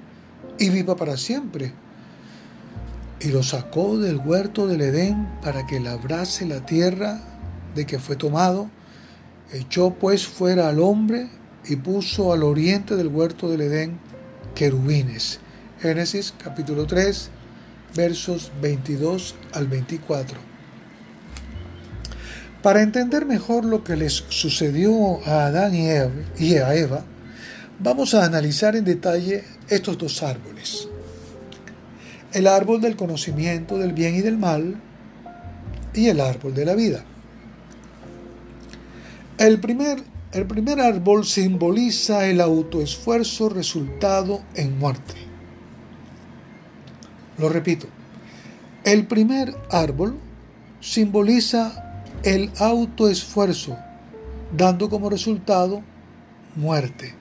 y 0.59 0.69
viva 0.69 0.97
para 0.97 1.15
siempre. 1.15 1.71
Y 3.21 3.29
lo 3.29 3.41
sacó 3.41 3.97
del 3.97 4.17
huerto 4.17 4.67
del 4.67 4.81
Edén 4.81 5.29
para 5.41 5.65
que 5.65 5.79
labrase 5.79 6.45
la 6.45 6.65
tierra 6.65 7.21
de 7.73 7.85
que 7.85 7.99
fue 7.99 8.17
tomado. 8.17 8.69
Echó 9.53 9.91
pues 9.91 10.27
fuera 10.27 10.67
al 10.67 10.81
hombre 10.81 11.29
y 11.69 11.77
puso 11.77 12.33
al 12.33 12.43
oriente 12.43 12.97
del 12.97 13.07
huerto 13.07 13.49
del 13.49 13.61
Edén 13.61 13.97
querubines. 14.55 15.39
Génesis 15.79 16.33
capítulo 16.37 16.85
3, 16.85 17.31
versos 17.97 18.51
22 18.61 19.35
al 19.51 19.67
24. 19.67 20.37
Para 22.61 22.81
entender 22.81 23.25
mejor 23.25 23.65
lo 23.65 23.83
que 23.83 23.97
les 23.97 24.23
sucedió 24.29 25.19
a 25.25 25.47
Adán 25.47 25.73
y 25.75 26.55
a 26.55 26.75
Eva, 26.75 27.03
vamos 27.79 28.13
a 28.13 28.23
analizar 28.23 28.75
en 28.75 28.85
detalle 28.85 29.43
estos 29.67 29.97
dos 29.97 30.23
árboles. 30.23 30.87
El 32.31 32.47
árbol 32.47 32.79
del 32.79 32.95
conocimiento 32.95 33.77
del 33.77 33.93
bien 33.93 34.15
y 34.15 34.21
del 34.21 34.37
mal 34.37 34.75
y 35.93 36.07
el 36.07 36.21
árbol 36.21 36.53
de 36.53 36.65
la 36.65 36.75
vida. 36.75 37.03
El 39.37 39.59
primer, 39.59 40.03
el 40.33 40.45
primer 40.45 40.79
árbol 40.81 41.25
simboliza 41.25 42.27
el 42.27 42.41
autoesfuerzo 42.41 43.49
resultado 43.49 44.41
en 44.55 44.77
muerte. 44.77 45.26
Lo 47.37 47.49
repito, 47.49 47.87
el 48.83 49.05
primer 49.05 49.55
árbol 49.69 50.17
simboliza 50.79 52.03
el 52.23 52.51
autoesfuerzo, 52.57 53.77
dando 54.55 54.89
como 54.89 55.09
resultado 55.09 55.83
muerte. 56.55 57.13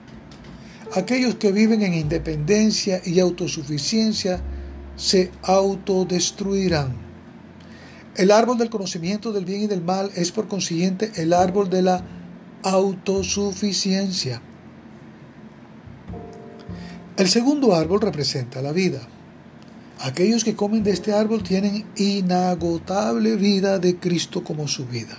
Aquellos 0.95 1.35
que 1.35 1.51
viven 1.51 1.81
en 1.81 1.93
independencia 1.93 3.01
y 3.05 3.19
autosuficiencia 3.19 4.41
se 4.95 5.31
autodestruirán. 5.43 6.95
El 8.15 8.31
árbol 8.31 8.57
del 8.57 8.69
conocimiento 8.69 9.31
del 9.31 9.45
bien 9.45 9.61
y 9.61 9.67
del 9.67 9.83
mal 9.83 10.09
es 10.15 10.31
por 10.31 10.47
consiguiente 10.47 11.11
el 11.17 11.33
árbol 11.33 11.69
de 11.69 11.83
la 11.83 12.03
autosuficiencia. 12.63 14.41
El 17.15 17.27
segundo 17.27 17.75
árbol 17.75 18.01
representa 18.01 18.61
la 18.61 18.71
vida. 18.71 19.01
Aquellos 19.99 20.43
que 20.43 20.55
comen 20.55 20.83
de 20.83 20.91
este 20.91 21.13
árbol 21.13 21.43
tienen 21.43 21.85
inagotable 21.95 23.35
vida 23.35 23.79
de 23.79 23.97
Cristo 23.97 24.43
como 24.43 24.67
su 24.67 24.85
vida. 24.85 25.17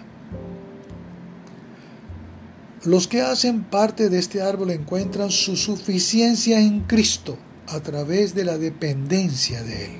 Los 2.85 3.09
que 3.09 3.21
hacen 3.23 3.64
parte 3.64 4.09
de 4.09 4.19
este 4.19 4.41
árbol 4.41 4.71
encuentran 4.71 5.31
su 5.31 5.57
suficiencia 5.57 6.61
en 6.61 6.81
Cristo 6.81 7.37
a 7.67 7.81
través 7.81 8.35
de 8.35 8.45
la 8.45 8.57
dependencia 8.57 9.62
de 9.62 9.85
Él. 9.87 9.91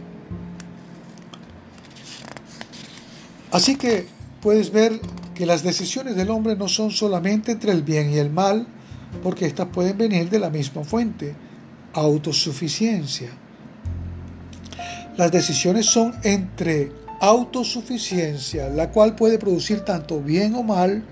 Así 3.51 3.77
que 3.77 4.07
puedes 4.41 4.71
ver 4.71 5.01
que 5.35 5.47
las 5.47 5.63
decisiones 5.63 6.15
del 6.15 6.31
hombre 6.31 6.55
no 6.55 6.69
son 6.69 6.93
solamente 6.93 7.53
entre 7.53 7.73
el 7.73 7.83
bien 7.83 8.11
y 8.11 8.19
el 8.19 8.31
mal, 8.31 8.67
porque 9.23 9.47
éstas 9.47 9.69
pueden 9.73 9.99
venir 9.99 10.31
de 10.31 10.39
la 10.39 10.51
misma 10.51 10.85
fuente, 10.85 11.35
autosuficiencia. 11.95 13.31
Las 15.19 15.33
decisiones 15.33 15.87
son 15.87 16.15
entre 16.23 16.93
autosuficiencia, 17.21 18.69
la 18.69 18.93
cual 18.93 19.17
puede 19.17 19.37
producir 19.37 19.81
tanto 19.81 20.21
bien 20.21 20.55
o 20.55 20.63
mal, 20.63 21.03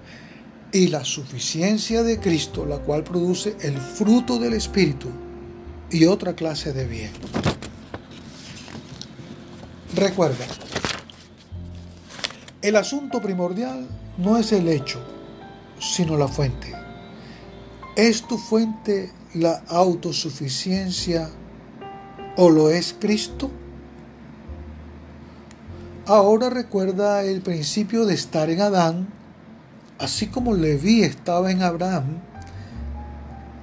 y 0.70 0.86
la 0.86 1.04
suficiencia 1.04 2.04
de 2.04 2.20
Cristo, 2.20 2.66
la 2.66 2.78
cual 2.78 3.02
produce 3.02 3.56
el 3.62 3.76
fruto 3.76 4.38
del 4.38 4.52
Espíritu 4.52 5.08
y 5.90 6.04
otra 6.04 6.36
clase 6.36 6.72
de 6.72 6.86
bien. 6.86 7.10
Recuerda, 9.96 10.44
el 12.62 12.76
asunto 12.76 13.20
primordial 13.20 13.88
no 14.18 14.36
es 14.36 14.52
el 14.52 14.68
hecho, 14.68 15.00
sino 15.80 16.16
la 16.16 16.28
fuente. 16.28 16.72
¿Es 17.96 18.22
tu 18.22 18.38
fuente 18.38 19.10
la 19.34 19.64
autosuficiencia 19.66 21.28
o 22.36 22.50
lo 22.50 22.70
es 22.70 22.94
Cristo? 23.00 23.50
Ahora 26.08 26.50
recuerda 26.50 27.24
el 27.24 27.40
principio 27.40 28.06
de 28.06 28.14
estar 28.14 28.48
en 28.48 28.60
Adán, 28.60 29.08
así 29.98 30.28
como 30.28 30.54
Leví 30.54 31.02
estaba 31.02 31.50
en 31.50 31.62
Abraham. 31.62 32.20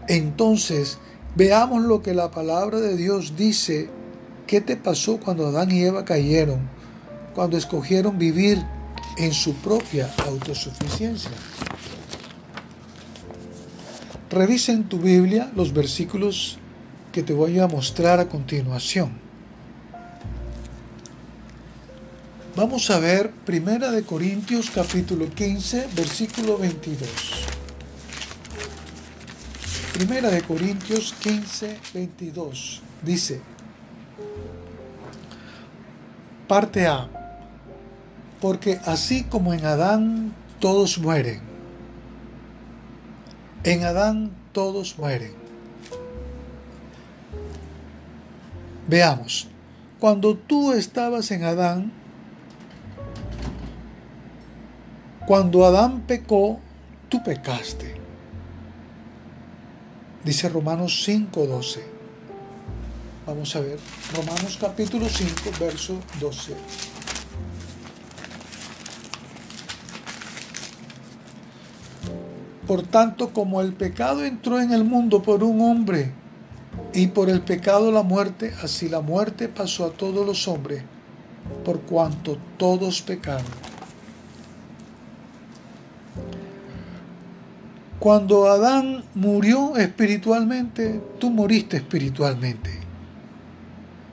Entonces, 0.10 0.98
veamos 1.38 1.84
lo 1.84 2.02
que 2.02 2.14
la 2.14 2.32
palabra 2.32 2.82
de 2.82 2.98
Dios 2.98 3.38
dice. 3.38 3.90
¿Qué 4.46 4.60
te 4.60 4.76
pasó 4.76 5.22
cuando 5.22 5.48
Adán 5.48 5.72
y 5.72 5.84
Eva 5.84 6.04
cayeron? 6.04 6.68
Cuando 7.34 7.56
escogieron 7.56 8.18
vivir 8.18 8.62
en 9.18 9.32
su 9.32 9.54
propia 9.54 10.14
autosuficiencia. 10.28 11.32
Revisa 14.30 14.74
en 14.74 14.90
tu 14.90 15.00
Biblia 15.00 15.50
los 15.56 15.72
versículos 15.72 16.58
que 17.14 17.24
te 17.24 17.32
voy 17.32 17.60
a 17.60 17.70
mostrar 17.70 18.20
a 18.20 18.28
continuación. 18.28 19.33
Vamos 22.56 22.92
a 22.92 23.00
ver 23.00 23.32
Primera 23.32 23.90
de 23.90 24.04
Corintios 24.04 24.70
capítulo 24.70 25.28
15, 25.28 25.88
versículo 25.96 26.60
22. 26.60 27.10
Primera 29.94 30.30
de 30.30 30.44
Corintios 30.44 31.16
15, 31.24 31.80
22. 31.96 32.84
Dice, 33.02 33.42
parte 36.48 36.86
A, 36.86 37.10
porque 38.40 38.80
así 38.86 39.24
como 39.24 39.56
en 39.56 39.66
Adán 39.66 40.36
todos 40.60 41.00
mueren, 41.00 41.42
en 43.64 43.84
Adán 43.84 44.30
todos 44.52 45.00
mueren. 45.00 45.34
Veamos, 48.88 49.48
cuando 50.00 50.38
tú 50.38 50.72
estabas 50.72 51.32
en 51.32 51.46
Adán, 51.46 52.03
Cuando 55.26 55.66
Adán 55.66 56.02
pecó, 56.02 56.60
tú 57.08 57.24
pecaste. 57.24 57.96
Dice 60.26 60.50
Romanos 60.50 61.06
5:12. 61.08 61.82
Vamos 63.26 63.56
a 63.56 63.62
ver, 63.62 63.80
Romanos 64.14 64.58
capítulo 64.60 65.08
5, 65.08 65.32
verso 65.62 65.96
12. 66.20 66.56
Por 72.68 72.84
tanto, 72.84 73.32
como 73.32 73.62
el 73.62 73.74
pecado 73.74 74.26
entró 74.26 74.60
en 74.60 74.74
el 74.74 74.84
mundo 74.84 75.24
por 75.24 75.42
un 75.46 75.62
hombre 75.62 76.12
y 76.94 77.08
por 77.08 77.30
el 77.30 77.42
pecado 77.42 77.94
la 77.94 78.04
muerte, 78.04 78.54
así 78.62 78.90
la 78.90 79.00
muerte 79.00 79.48
pasó 79.48 79.86
a 79.86 79.92
todos 79.92 80.26
los 80.26 80.50
hombres, 80.50 80.84
por 81.64 81.82
cuanto 81.82 82.38
todos 82.58 83.02
pecaron. 83.02 83.73
Cuando 88.04 88.50
Adán 88.50 89.02
murió 89.16 89.78
espiritualmente, 89.78 91.00
tú 91.20 91.30
moriste 91.30 91.78
espiritualmente 91.78 92.70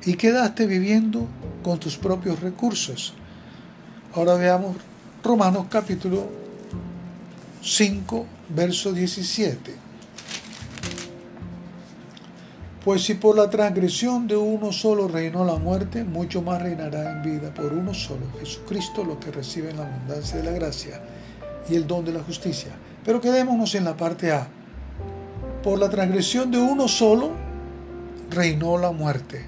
y 0.05 0.14
quedaste 0.14 0.64
viviendo 0.66 1.26
con 1.64 1.81
tus 1.81 1.96
propios 1.96 2.38
recursos. 2.38 3.14
Ahora 4.14 4.35
veamos 4.35 4.76
Romanos 5.24 5.66
capítulo 5.68 6.29
5, 7.62 8.26
verso 8.50 8.92
17. 8.92 9.74
Pues 12.85 13.03
si 13.03 13.14
por 13.14 13.35
la 13.37 13.50
transgresión 13.50 14.29
de 14.29 14.37
uno 14.37 14.70
solo 14.70 15.09
reinó 15.09 15.44
la 15.44 15.57
muerte, 15.57 16.05
mucho 16.05 16.42
más 16.42 16.62
reinará 16.62 17.11
en 17.11 17.22
vida 17.24 17.53
por 17.53 17.72
uno 17.72 17.92
solo, 17.92 18.26
Jesucristo, 18.38 19.03
los 19.03 19.16
que 19.16 19.33
reciben 19.33 19.79
la 19.79 19.87
abundancia 19.88 20.37
de 20.37 20.44
la 20.44 20.53
gracia 20.53 21.03
y 21.68 21.74
el 21.74 21.88
don 21.88 22.05
de 22.05 22.12
la 22.12 22.22
justicia. 22.22 22.70
Pero 23.04 23.20
quedémonos 23.20 23.74
en 23.74 23.84
la 23.84 23.96
parte 23.96 24.32
A. 24.32 24.48
Por 25.62 25.78
la 25.78 25.88
transgresión 25.88 26.50
de 26.50 26.58
uno 26.58 26.88
solo 26.88 27.30
reinó 28.30 28.78
la 28.78 28.92
muerte. 28.92 29.44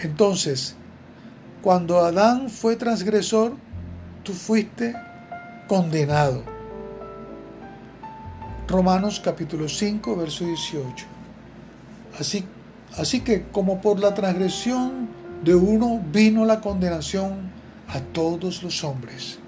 Entonces, 0.00 0.76
cuando 1.62 1.98
Adán 2.00 2.50
fue 2.50 2.76
transgresor, 2.76 3.54
tú 4.22 4.32
fuiste 4.32 4.94
condenado. 5.66 6.42
Romanos 8.68 9.20
capítulo 9.24 9.68
5, 9.68 10.16
verso 10.16 10.44
18. 10.44 11.06
Así, 12.18 12.44
así 12.96 13.20
que 13.20 13.44
como 13.50 13.80
por 13.80 13.98
la 13.98 14.14
transgresión 14.14 15.08
de 15.42 15.54
uno 15.54 16.02
vino 16.12 16.44
la 16.44 16.60
condenación 16.60 17.50
a 17.88 18.00
todos 18.00 18.62
los 18.62 18.84
hombres. 18.84 19.38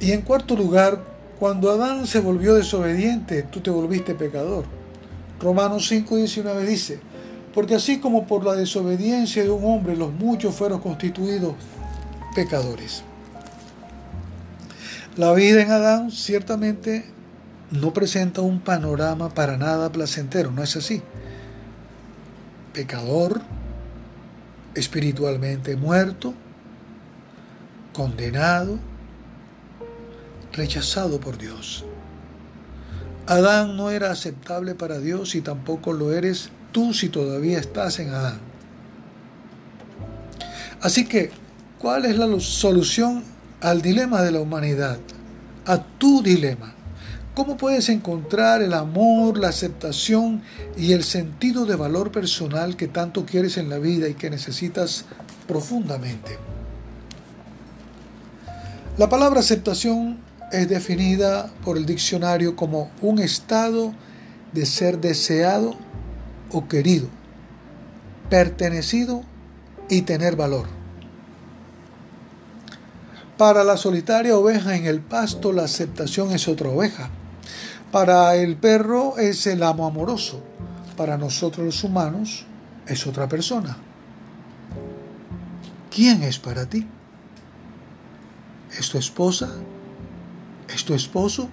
Y 0.00 0.12
en 0.12 0.22
cuarto 0.22 0.56
lugar, 0.56 1.04
cuando 1.38 1.70
Adán 1.70 2.06
se 2.06 2.20
volvió 2.20 2.54
desobediente, 2.54 3.42
tú 3.42 3.60
te 3.60 3.70
volviste 3.70 4.14
pecador. 4.14 4.64
Romanos 5.38 5.86
5, 5.88 6.16
19 6.16 6.64
dice, 6.66 7.00
porque 7.54 7.74
así 7.74 7.98
como 7.98 8.26
por 8.26 8.44
la 8.44 8.54
desobediencia 8.54 9.42
de 9.42 9.50
un 9.50 9.64
hombre 9.64 9.96
los 9.96 10.12
muchos 10.12 10.54
fueron 10.54 10.80
constituidos 10.80 11.54
pecadores. 12.34 13.02
La 15.16 15.32
vida 15.32 15.60
en 15.60 15.70
Adán 15.70 16.10
ciertamente 16.10 17.04
no 17.70 17.92
presenta 17.92 18.40
un 18.40 18.60
panorama 18.60 19.28
para 19.30 19.56
nada 19.56 19.90
placentero, 19.90 20.50
no 20.50 20.62
es 20.62 20.76
así. 20.76 21.02
Pecador, 22.72 23.42
espiritualmente 24.74 25.76
muerto, 25.76 26.32
condenado, 27.92 28.78
rechazado 30.52 31.20
por 31.20 31.38
Dios. 31.38 31.84
Adán 33.26 33.76
no 33.76 33.90
era 33.90 34.10
aceptable 34.10 34.74
para 34.74 34.98
Dios 34.98 35.34
y 35.34 35.40
tampoco 35.40 35.92
lo 35.92 36.12
eres 36.12 36.50
tú 36.72 36.92
si 36.92 37.08
todavía 37.08 37.58
estás 37.58 37.98
en 38.00 38.10
Adán. 38.10 38.40
Así 40.80 41.04
que, 41.04 41.30
¿cuál 41.78 42.06
es 42.06 42.16
la 42.16 42.26
solución 42.40 43.22
al 43.60 43.82
dilema 43.82 44.22
de 44.22 44.32
la 44.32 44.40
humanidad? 44.40 44.98
A 45.66 45.78
tu 45.78 46.22
dilema. 46.22 46.74
¿Cómo 47.34 47.56
puedes 47.56 47.88
encontrar 47.88 48.62
el 48.62 48.74
amor, 48.74 49.38
la 49.38 49.48
aceptación 49.48 50.42
y 50.76 50.92
el 50.92 51.04
sentido 51.04 51.64
de 51.66 51.76
valor 51.76 52.10
personal 52.10 52.76
que 52.76 52.88
tanto 52.88 53.24
quieres 53.24 53.56
en 53.56 53.68
la 53.68 53.78
vida 53.78 54.08
y 54.08 54.14
que 54.14 54.30
necesitas 54.30 55.04
profundamente? 55.46 56.38
La 58.98 59.08
palabra 59.08 59.40
aceptación 59.40 60.18
es 60.52 60.68
definida 60.68 61.50
por 61.64 61.76
el 61.76 61.86
diccionario 61.86 62.56
como 62.56 62.90
un 63.00 63.18
estado 63.18 63.92
de 64.52 64.66
ser 64.66 65.00
deseado 65.00 65.76
o 66.50 66.66
querido, 66.66 67.08
pertenecido 68.28 69.22
y 69.88 70.02
tener 70.02 70.36
valor. 70.36 70.66
Para 73.36 73.64
la 73.64 73.76
solitaria 73.76 74.36
oveja 74.36 74.76
en 74.76 74.86
el 74.86 75.00
pasto 75.00 75.52
la 75.52 75.64
aceptación 75.64 76.32
es 76.32 76.46
otra 76.46 76.68
oveja. 76.68 77.08
Para 77.90 78.36
el 78.36 78.56
perro 78.56 79.18
es 79.18 79.46
el 79.46 79.62
amo 79.62 79.86
amoroso. 79.86 80.42
Para 80.96 81.16
nosotros 81.16 81.64
los 81.64 81.84
humanos 81.84 82.44
es 82.86 83.06
otra 83.06 83.28
persona. 83.28 83.78
¿Quién 85.90 86.22
es 86.22 86.38
para 86.38 86.66
ti? 86.66 86.86
¿Es 88.78 88.90
tu 88.90 88.98
esposa? 88.98 89.48
¿Es 90.74 90.84
tu 90.84 90.94
esposo? 90.94 91.48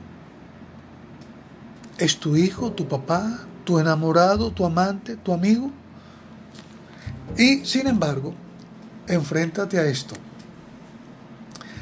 ¿Es 1.98 2.18
tu 2.18 2.36
hijo, 2.36 2.72
tu 2.72 2.88
papá, 2.88 3.48
tu 3.68 3.80
enamorado, 3.80 4.52
tu 4.52 4.66
amante, 4.66 5.18
tu 5.18 5.34
amigo. 5.34 5.72
Y 7.38 7.66
sin 7.66 7.88
embargo, 7.88 8.34
enfréntate 9.08 9.78
a 9.78 9.86
esto. 9.86 10.16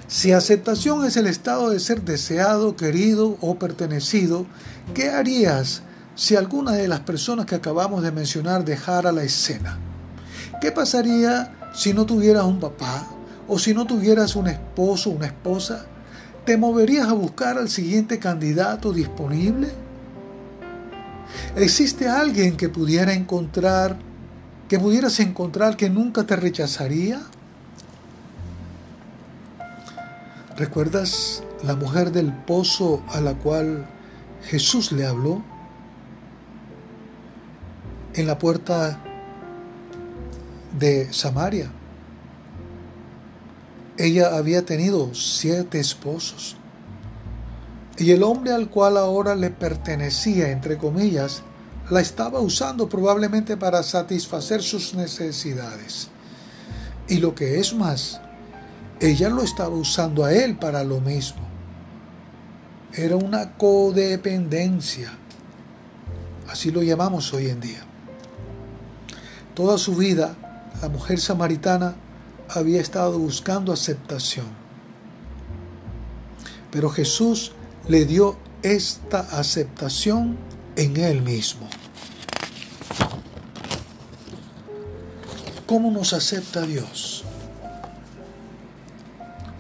Si 0.08 0.32
aceptación 0.32 1.06
es 1.06 1.16
el 1.16 1.28
estado 1.28 1.70
de 1.70 1.80
ser 1.80 2.02
deseado, 2.02 2.76
querido 2.76 3.38
o 3.40 3.60
pertenecido, 3.60 4.48
¿qué 4.96 5.10
harías 5.10 5.84
si 6.16 6.36
alguna 6.36 6.72
de 6.72 6.88
las 6.88 7.02
personas 7.02 7.46
que 7.46 7.56
acabamos 7.56 8.02
de 8.02 8.12
mencionar 8.12 8.66
dejara 8.66 9.12
la 9.12 9.24
escena? 9.24 9.78
¿Qué 10.62 10.72
pasaría 10.72 11.56
si 11.74 11.94
no 11.94 12.08
tuvieras 12.08 12.46
un 12.46 12.60
papá 12.60 13.08
o 13.48 13.60
si 13.60 13.76
no 13.76 13.86
tuvieras 13.86 14.36
un 14.36 14.48
esposo 14.48 15.12
una 15.12 15.28
esposa? 15.28 15.86
¿Te 16.46 16.58
moverías 16.58 17.08
a 17.08 17.14
buscar 17.14 17.58
al 17.58 17.70
siguiente 17.70 18.20
candidato 18.20 18.94
disponible? 18.94 19.68
¿Existe 21.56 22.08
alguien 22.08 22.56
que 22.56 22.70
pudiera 22.70 23.14
encontrar, 23.14 23.98
que 24.70 24.78
pudieras 24.78 25.20
encontrar 25.20 25.76
que 25.76 25.90
nunca 25.90 26.24
te 26.26 26.36
rechazaría? 26.36 27.20
¿Recuerdas 30.56 31.42
la 31.64 31.76
mujer 31.76 32.12
del 32.12 32.32
pozo 32.32 33.02
a 33.10 33.22
la 33.22 33.34
cual 33.34 33.88
Jesús 34.44 34.92
le 34.92 35.08
habló? 35.08 35.42
En 38.14 38.28
la 38.28 38.38
puerta 38.38 39.00
de 40.78 41.12
Samaria. 41.12 41.72
Ella 43.98 44.36
había 44.36 44.66
tenido 44.66 45.14
siete 45.14 45.80
esposos. 45.80 46.58
Y 47.98 48.12
el 48.12 48.24
hombre 48.24 48.52
al 48.52 48.70
cual 48.70 48.98
ahora 48.98 49.36
le 49.36 49.52
pertenecía, 49.52 50.52
entre 50.52 50.78
comillas, 50.78 51.44
la 51.90 52.02
estaba 52.02 52.42
usando 52.42 52.90
probablemente 52.90 53.56
para 53.56 53.84
satisfacer 53.84 54.62
sus 54.62 54.96
necesidades. 54.96 56.10
Y 57.08 57.18
lo 57.18 57.36
que 57.36 57.60
es 57.60 57.74
más, 57.74 58.20
ella 59.00 59.30
lo 59.30 59.44
estaba 59.44 59.76
usando 59.76 60.26
a 60.26 60.34
él 60.34 60.58
para 60.58 60.84
lo 60.84 61.00
mismo. 61.00 61.42
Era 62.94 63.16
una 63.16 63.54
codependencia. 63.54 65.14
Así 66.50 66.72
lo 66.72 66.84
llamamos 66.84 67.34
hoy 67.34 67.50
en 67.50 67.62
día. 67.62 67.84
Toda 69.54 69.78
su 69.78 69.96
vida, 69.96 70.36
la 70.82 70.90
mujer 70.90 71.20
samaritana 71.20 71.96
había 72.50 72.82
estado 72.82 73.18
buscando 73.18 73.72
aceptación. 73.74 74.46
Pero 76.72 76.90
Jesús 76.90 77.54
le 77.88 78.06
dio 78.06 78.38
esta 78.62 79.20
aceptación 79.20 80.38
en 80.76 80.98
Él 80.98 81.22
mismo. 81.22 81.68
¿Cómo 85.66 85.90
nos 85.92 86.14
acepta 86.14 86.66
Dios? 86.66 87.24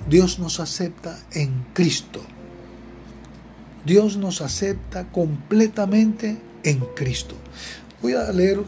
Dios 0.09 0.37
nos 0.39 0.59
acepta 0.59 1.17
en 1.31 1.65
Cristo. 1.73 2.21
Dios 3.85 4.17
nos 4.17 4.41
acepta 4.41 5.11
completamente 5.11 6.39
en 6.63 6.79
Cristo. 6.95 7.35
Voy 8.01 8.13
a 8.13 8.31
leer 8.31 8.61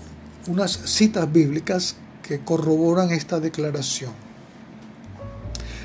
unas 0.48 0.72
citas 0.72 1.32
bíblicas 1.32 1.96
que 2.28 2.40
corroboran 2.40 3.12
esta 3.12 3.40
declaración. 3.40 4.12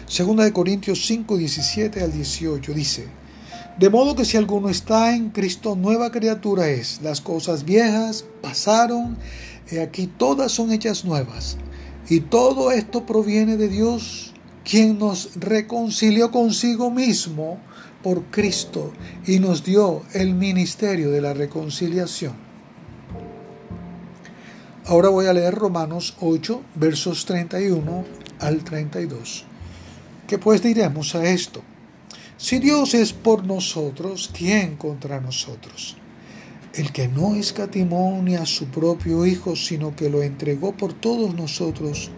Segunda 0.06 0.44
de 0.44 0.52
Corintios 0.52 1.06
5, 1.06 1.36
17 1.36 2.02
al 2.02 2.12
18 2.12 2.74
dice, 2.74 3.08
de 3.78 3.88
modo 3.88 4.14
que 4.14 4.26
si 4.26 4.36
alguno 4.36 4.68
está 4.68 5.14
en 5.14 5.30
Cristo, 5.30 5.76
nueva 5.76 6.10
criatura 6.10 6.68
es. 6.68 7.00
Las 7.02 7.22
cosas 7.22 7.64
viejas 7.64 8.26
pasaron, 8.42 9.16
y 9.70 9.78
aquí 9.78 10.06
todas 10.06 10.52
son 10.52 10.72
hechas 10.72 11.06
nuevas. 11.06 11.56
Y 12.08 12.20
todo 12.20 12.70
esto 12.70 13.06
proviene 13.06 13.56
de 13.56 13.68
Dios, 13.68 14.34
quien 14.64 14.98
nos 14.98 15.30
reconcilió 15.36 16.30
consigo 16.30 16.90
mismo 16.90 17.58
por 18.02 18.24
Cristo 18.24 18.92
y 19.26 19.38
nos 19.38 19.64
dio 19.64 20.02
el 20.12 20.34
ministerio 20.34 21.10
de 21.10 21.22
la 21.22 21.32
reconciliación. 21.32 22.51
Ahora 24.84 25.10
voy 25.10 25.26
a 25.26 25.32
leer 25.32 25.54
Romanos 25.54 26.16
8, 26.20 26.60
versos 26.74 27.24
31 27.24 28.04
al 28.40 28.64
32. 28.64 29.44
¿Qué 30.26 30.38
pues 30.38 30.60
diremos 30.60 31.14
a 31.14 31.24
esto? 31.24 31.62
Si 32.36 32.58
Dios 32.58 32.94
es 32.94 33.12
por 33.12 33.46
nosotros, 33.46 34.28
¿quién 34.36 34.74
contra 34.74 35.20
nosotros? 35.20 35.96
El 36.74 36.90
que 36.90 37.06
no 37.06 37.36
escatimó 37.36 38.20
ni 38.24 38.34
a 38.34 38.44
su 38.44 38.66
propio 38.66 39.24
Hijo, 39.24 39.54
sino 39.54 39.94
que 39.94 40.10
lo 40.10 40.20
entregó 40.20 40.72
por 40.72 40.92
todos 40.94 41.32
nosotros, 41.36 42.10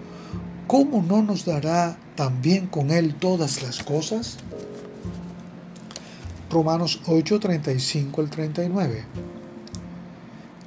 ¿cómo 0.66 1.02
no 1.02 1.20
nos 1.20 1.44
dará 1.44 1.98
también 2.16 2.68
con 2.68 2.90
Él 2.90 3.14
todas 3.14 3.62
las 3.62 3.82
cosas? 3.82 4.38
Romanos 6.48 7.02
8, 7.08 7.40
35 7.40 8.22
al 8.22 8.30
39. 8.30 9.33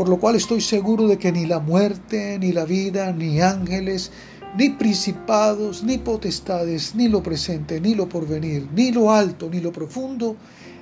Por 0.00 0.08
lo 0.08 0.18
cual 0.18 0.34
estoy 0.34 0.62
seguro 0.62 1.06
de 1.08 1.18
que 1.18 1.30
ni 1.30 1.44
la 1.44 1.58
muerte, 1.58 2.38
ni 2.38 2.52
la 2.52 2.64
vida, 2.64 3.12
ni 3.12 3.42
ángeles, 3.42 4.10
ni 4.56 4.70
principados, 4.70 5.82
ni 5.82 5.98
potestades, 5.98 6.94
ni 6.94 7.08
lo 7.08 7.22
presente, 7.22 7.82
ni 7.82 7.94
lo 7.94 8.08
porvenir, 8.08 8.66
ni 8.74 8.92
lo 8.92 9.12
alto, 9.12 9.50
ni 9.50 9.60
lo 9.60 9.72
profundo, 9.72 10.36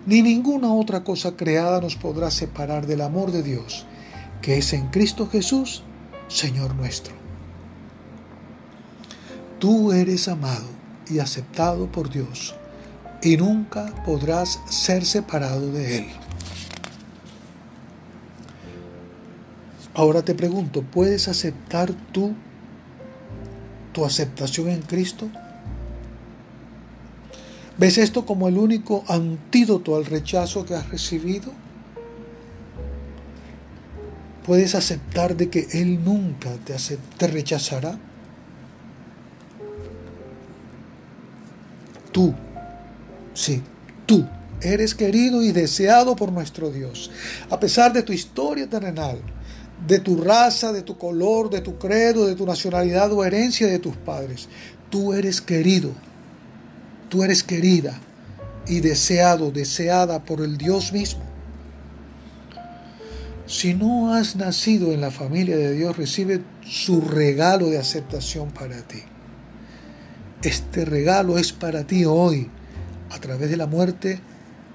ni 0.06 0.22
ninguna 0.22 0.72
otra 0.72 1.02
cosa 1.02 1.36
creada 1.36 1.80
nos 1.80 1.96
podrá 1.96 2.30
separar 2.30 2.86
del 2.86 3.00
amor 3.00 3.32
de 3.32 3.42
Dios, 3.42 3.86
que 4.40 4.58
es 4.58 4.72
en 4.72 4.86
Cristo 4.86 5.28
Jesús, 5.28 5.82
Señor 6.28 6.76
nuestro. 6.76 7.12
Tú 9.58 9.90
eres 9.90 10.28
amado 10.28 10.68
y 11.10 11.18
aceptado 11.18 11.90
por 11.90 12.08
Dios 12.08 12.54
y 13.20 13.36
nunca 13.36 13.92
podrás 14.06 14.60
ser 14.70 15.04
separado 15.04 15.72
de 15.72 15.98
Él. 15.98 16.06
Ahora 19.98 20.22
te 20.22 20.32
pregunto, 20.32 20.82
¿puedes 20.82 21.26
aceptar 21.26 21.92
tú 22.12 22.32
tu 23.92 24.04
aceptación 24.04 24.68
en 24.68 24.80
Cristo? 24.82 25.28
¿Ves 27.76 27.98
esto 27.98 28.24
como 28.24 28.46
el 28.46 28.58
único 28.58 29.02
antídoto 29.08 29.96
al 29.96 30.06
rechazo 30.06 30.64
que 30.64 30.76
has 30.76 30.88
recibido? 30.88 31.50
¿Puedes 34.46 34.76
aceptar 34.76 35.36
de 35.36 35.50
que 35.50 35.66
Él 35.72 36.04
nunca 36.04 36.50
te, 37.18 37.26
rechazará? 37.26 37.98
Tú, 42.12 42.32
sí, 43.34 43.60
tú 44.06 44.24
eres 44.60 44.94
querido 44.94 45.42
y 45.42 45.50
deseado 45.50 46.14
por 46.14 46.30
nuestro 46.30 46.70
Dios. 46.70 47.10
A 47.50 47.58
pesar 47.58 47.92
de 47.92 48.04
tu 48.04 48.12
historia 48.12 48.70
terrenal, 48.70 49.20
de 49.86 49.98
tu 50.00 50.16
raza, 50.22 50.72
de 50.72 50.82
tu 50.82 50.98
color, 50.98 51.50
de 51.50 51.60
tu 51.60 51.78
credo, 51.78 52.26
de 52.26 52.34
tu 52.34 52.44
nacionalidad 52.46 53.12
o 53.12 53.24
herencia 53.24 53.66
de 53.66 53.78
tus 53.78 53.96
padres, 53.96 54.48
tú 54.90 55.12
eres 55.12 55.40
querido. 55.40 55.92
Tú 57.08 57.24
eres 57.24 57.42
querida 57.42 57.98
y 58.66 58.80
deseado, 58.80 59.50
deseada 59.50 60.24
por 60.24 60.42
el 60.42 60.58
Dios 60.58 60.92
mismo. 60.92 61.22
Si 63.46 63.72
no 63.72 64.12
has 64.12 64.36
nacido 64.36 64.92
en 64.92 65.00
la 65.00 65.10
familia 65.10 65.56
de 65.56 65.72
Dios, 65.72 65.96
recibe 65.96 66.42
su 66.66 67.00
regalo 67.00 67.70
de 67.70 67.78
aceptación 67.78 68.50
para 68.50 68.82
ti. 68.82 69.02
Este 70.42 70.84
regalo 70.84 71.38
es 71.38 71.52
para 71.52 71.86
ti 71.86 72.04
hoy 72.04 72.50
a 73.10 73.18
través 73.20 73.48
de 73.48 73.56
la 73.56 73.66
muerte 73.66 74.20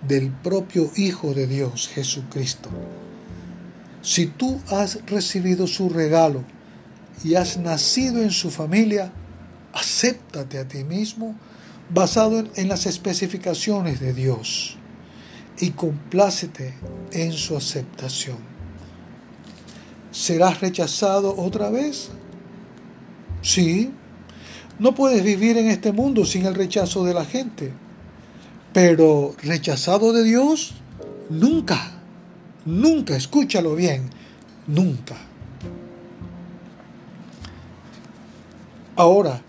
del 0.07 0.31
propio 0.31 0.89
Hijo 0.95 1.35
de 1.35 1.45
Dios, 1.45 1.87
Jesucristo. 1.93 2.69
Si 4.03 4.27
tú 4.27 4.59
has 4.69 4.99
recibido 5.05 5.65
su 5.65 5.89
regalo 5.89 6.43
y 7.23 7.35
has 7.35 7.57
nacido 7.57 8.21
en 8.21 8.31
su 8.31 8.51
familia, 8.51 9.13
acéptate 9.71 10.59
a 10.59 10.67
ti 10.67 10.83
mismo 10.83 11.35
basado 11.89 12.43
en, 12.55 12.67
las 12.67 12.85
especificaciones 12.85 14.01
de 14.01 14.13
Dios 14.13 14.77
y 15.57 15.71
complácete 15.71 16.73
en 17.11 17.31
su 17.31 17.55
aceptación. 17.55 18.37
¿Serás 20.11 20.59
rechazado 20.59 21.35
otra 21.37 21.69
vez? 21.69 22.09
Sí, 23.41 23.91
no 24.79 24.95
puedes 24.95 25.23
vivir 25.23 25.57
en 25.57 25.67
este 25.67 25.93
mundo 25.93 26.25
sin 26.25 26.45
el 26.45 26.55
rechazo 26.55 27.05
de 27.05 27.13
la 27.13 27.23
gente. 27.23 27.71
Pero 28.73 29.35
rechazado 29.41 30.11
de 30.11 30.23
Dios, 30.23 30.73
nunca, 31.29 32.02
nunca, 32.65 33.15
escúchalo 33.15 33.76
bien, 33.76 34.10
nunca. 34.67 35.15
Ahora, 38.95 39.41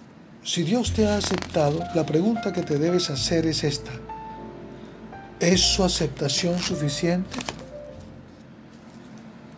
si 0.42 0.62
Dios 0.62 0.92
te 0.92 1.06
ha 1.06 1.16
aceptado, 1.16 1.82
la 1.94 2.04
pregunta 2.04 2.52
que 2.52 2.62
te 2.62 2.78
debes 2.78 3.10
hacer 3.10 3.46
es 3.46 3.64
esta. 3.64 3.92
¿Es 5.40 5.60
su 5.60 5.84
aceptación 5.84 6.58
suficiente? 6.58 7.38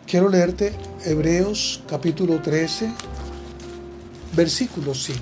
Quiero 0.05 0.29
leerte 0.29 0.73
Hebreos 1.03 1.83
capítulo 1.89 2.41
13, 2.41 2.91
versículo 4.33 4.93
5. 4.93 5.19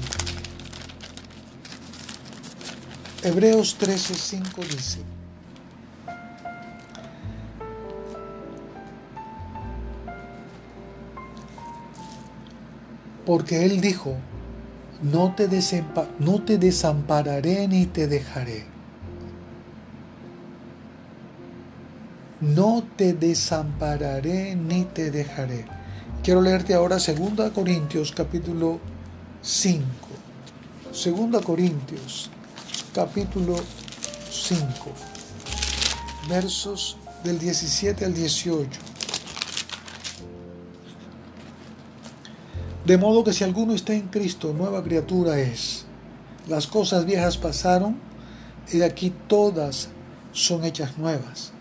Hebreos 3.23 3.77
13:5 3.79 4.67
dice, 4.67 4.99
porque 13.25 13.65
Él 13.65 13.81
dijo, 13.81 14.15
no 15.01 15.33
te, 15.35 15.47
no 16.19 16.41
te 16.41 16.57
desampararé 16.57 17.67
ni 17.67 17.85
te 17.85 18.07
dejaré. 18.07 18.65
No 22.41 22.83
te 22.95 23.13
desampararé 23.13 24.55
ni 24.55 24.83
te 24.83 25.09
dejaré. 25.09 25.65
Quiero 26.23 26.41
leerte 26.41 26.73
ahora 26.73 26.97
2 26.97 27.51
Corintios 27.51 28.11
capítulo 28.11 28.79
5. 29.41 29.85
2 30.91 31.43
Corintios 31.43 32.29
capítulo 32.93 33.57
5, 34.31 34.65
versos 36.29 36.97
del 37.23 37.37
17 37.37 38.05
al 38.05 38.13
18. 38.13 38.84
De 42.85 42.99
modo 42.99 43.23
que 43.23 43.33
si 43.33 43.43
alguno 43.43 43.73
está 43.73 43.93
en 43.93 44.09
Cristo, 44.09 44.53
nueva 44.53 44.83
criatura 44.83 45.39
es. 45.39 45.85
Las 46.47 46.67
cosas 46.67 47.05
viejas 47.05 47.37
pasaron 47.37 47.97
y 48.71 48.77
de 48.77 48.85
aquí 48.85 49.11
todas 49.27 49.89
son 50.33 50.65
hechas 50.65 50.99
nuevas. 50.99 51.51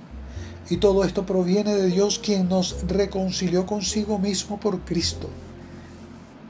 Y 0.68 0.76
todo 0.76 1.02
esto 1.02 1.24
proviene 1.24 1.74
de 1.74 1.86
Dios 1.86 2.18
quien 2.18 2.48
nos 2.50 2.86
reconcilió 2.86 3.64
consigo 3.64 4.18
mismo 4.18 4.60
por 4.60 4.80
Cristo 4.80 5.30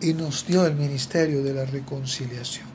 y 0.01 0.13
nos 0.13 0.45
dio 0.45 0.67
el 0.67 0.75
ministerio 0.75 1.45
de 1.45 1.55
la 1.55 1.65
reconciliación. 1.65 2.67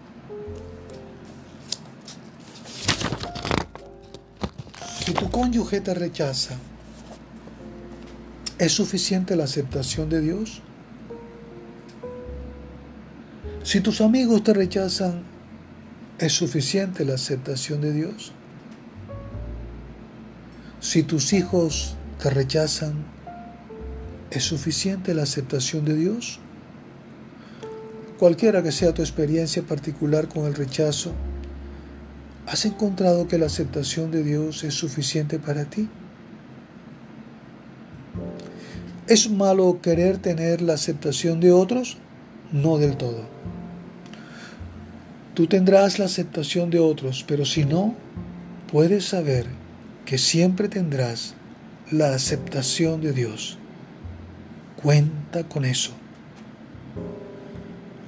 Si 5.05 5.13
tu 5.13 5.29
cónyuge 5.29 5.81
te 5.81 5.93
rechaza, 5.93 6.55
¿es 8.57 8.71
suficiente 8.71 9.35
la 9.35 9.43
aceptación 9.43 10.09
de 10.09 10.21
Dios? 10.21 10.61
Si 13.69 13.81
tus 13.81 14.01
amigos 14.01 14.43
te 14.43 14.51
rechazan, 14.51 15.21
¿es 16.17 16.33
suficiente 16.33 17.05
la 17.05 17.13
aceptación 17.13 17.81
de 17.81 17.93
Dios? 17.93 18.31
Si 20.79 21.03
tus 21.03 21.33
hijos 21.33 21.95
te 22.19 22.31
rechazan, 22.31 23.05
¿es 24.31 24.43
suficiente 24.43 25.13
la 25.13 25.21
aceptación 25.21 25.85
de 25.85 25.93
Dios? 25.93 26.39
Cualquiera 28.17 28.63
que 28.63 28.71
sea 28.71 28.95
tu 28.95 29.03
experiencia 29.03 29.61
particular 29.61 30.27
con 30.27 30.45
el 30.45 30.55
rechazo, 30.55 31.13
¿Has 32.47 32.65
encontrado 32.65 33.27
que 33.27 33.37
la 33.37 33.45
aceptación 33.45 34.09
de 34.09 34.23
Dios 34.23 34.63
es 34.63 34.73
suficiente 34.73 35.37
para 35.37 35.65
ti? 35.65 35.87
¿Es 39.05 39.29
malo 39.29 39.77
querer 39.83 40.17
tener 40.17 40.59
la 40.63 40.73
aceptación 40.73 41.39
de 41.39 41.51
otros? 41.51 41.99
No 42.51 42.79
del 42.79 42.97
todo. 42.97 43.37
Tú 45.39 45.47
tendrás 45.47 45.99
la 45.99 46.03
aceptación 46.03 46.69
de 46.69 46.79
otros, 46.79 47.23
pero 47.25 47.45
si 47.45 47.63
no, 47.63 47.95
puedes 48.69 49.05
saber 49.05 49.45
que 50.03 50.17
siempre 50.17 50.67
tendrás 50.67 51.33
la 51.91 52.13
aceptación 52.13 52.99
de 52.99 53.13
Dios. 53.13 53.57
Cuenta 54.83 55.45
con 55.45 55.63
eso. 55.63 55.93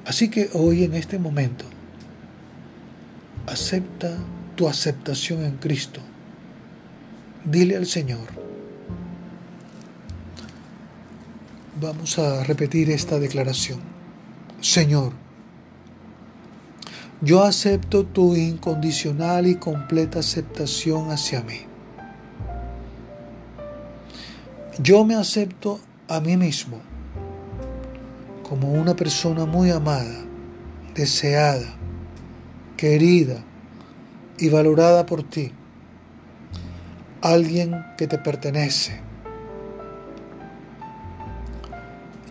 Así 0.06 0.28
que 0.28 0.50
hoy 0.52 0.84
en 0.84 0.94
este 0.94 1.20
momento, 1.20 1.64
acepta 3.48 4.14
tu 4.58 4.68
aceptación 4.68 5.46
en 5.46 5.56
Cristo. 5.56 6.02
Dile 7.46 7.78
al 7.78 7.86
Señor. 7.86 8.28
Vamos 11.80 12.20
a 12.20 12.44
repetir 12.44 12.90
esta 12.90 13.20
declaración. 13.20 13.80
Señor, 14.60 15.21
yo 17.22 17.44
acepto 17.44 18.04
tu 18.04 18.36
incondicional 18.36 19.46
y 19.46 19.56
completa 19.56 20.20
aceptación 20.20 21.12
hacia 21.12 21.44
mí. 21.44 21.62
Yo 24.80 25.06
me 25.06 25.14
acepto 25.14 25.80
a 26.08 26.20
mí 26.20 26.36
mismo 26.36 26.82
como 28.50 28.74
una 28.74 28.96
persona 28.96 29.46
muy 29.46 29.70
amada, 29.70 30.26
deseada, 30.96 31.76
querida 32.76 33.44
y 34.40 34.50
valorada 34.50 35.06
por 35.06 35.22
ti. 35.22 35.52
Alguien 37.22 37.86
que 38.00 38.08
te 38.08 38.18
pertenece. 38.18 39.00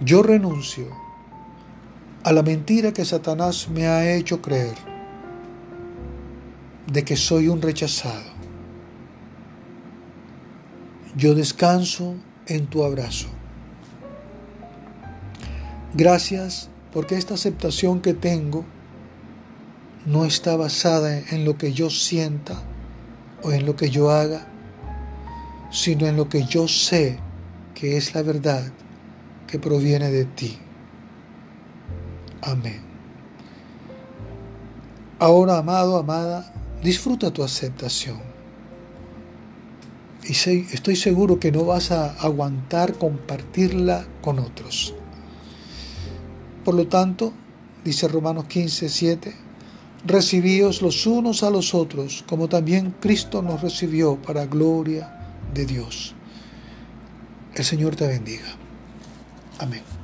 Yo 0.00 0.24
renuncio 0.24 0.99
a 2.22 2.32
la 2.32 2.42
mentira 2.42 2.92
que 2.92 3.04
Satanás 3.04 3.68
me 3.70 3.86
ha 3.86 4.14
hecho 4.14 4.42
creer 4.42 4.76
de 6.92 7.02
que 7.04 7.16
soy 7.16 7.48
un 7.48 7.62
rechazado. 7.62 8.30
Yo 11.16 11.34
descanso 11.34 12.16
en 12.46 12.66
tu 12.66 12.84
abrazo. 12.84 13.28
Gracias 15.94 16.68
porque 16.92 17.16
esta 17.16 17.34
aceptación 17.34 18.00
que 18.00 18.12
tengo 18.12 18.64
no 20.04 20.24
está 20.24 20.56
basada 20.56 21.18
en 21.18 21.44
lo 21.44 21.56
que 21.56 21.72
yo 21.72 21.88
sienta 21.88 22.60
o 23.42 23.52
en 23.52 23.64
lo 23.64 23.76
que 23.76 23.88
yo 23.88 24.10
haga, 24.10 24.46
sino 25.70 26.06
en 26.06 26.16
lo 26.16 26.28
que 26.28 26.44
yo 26.44 26.68
sé 26.68 27.18
que 27.74 27.96
es 27.96 28.14
la 28.14 28.22
verdad 28.22 28.70
que 29.46 29.58
proviene 29.58 30.10
de 30.10 30.26
ti. 30.26 30.58
Amén. 32.42 32.80
Ahora, 35.18 35.58
amado, 35.58 35.98
amada, 35.98 36.52
disfruta 36.82 37.30
tu 37.30 37.42
aceptación. 37.42 38.18
Y 40.24 40.32
estoy 40.32 40.96
seguro 40.96 41.40
que 41.40 41.52
no 41.52 41.64
vas 41.64 41.90
a 41.90 42.12
aguantar 42.14 42.94
compartirla 42.94 44.06
con 44.22 44.38
otros. 44.38 44.94
Por 46.64 46.74
lo 46.74 46.86
tanto, 46.88 47.32
dice 47.84 48.06
Romanos 48.06 48.44
15, 48.44 48.88
7, 48.88 49.34
recibíos 50.06 50.82
los 50.82 51.06
unos 51.06 51.42
a 51.42 51.50
los 51.50 51.74
otros, 51.74 52.24
como 52.28 52.48
también 52.48 52.94
Cristo 53.00 53.42
nos 53.42 53.60
recibió 53.60 54.16
para 54.16 54.46
gloria 54.46 55.34
de 55.52 55.66
Dios. 55.66 56.14
El 57.54 57.64
Señor 57.64 57.96
te 57.96 58.06
bendiga. 58.06 58.56
Amén. 59.58 59.99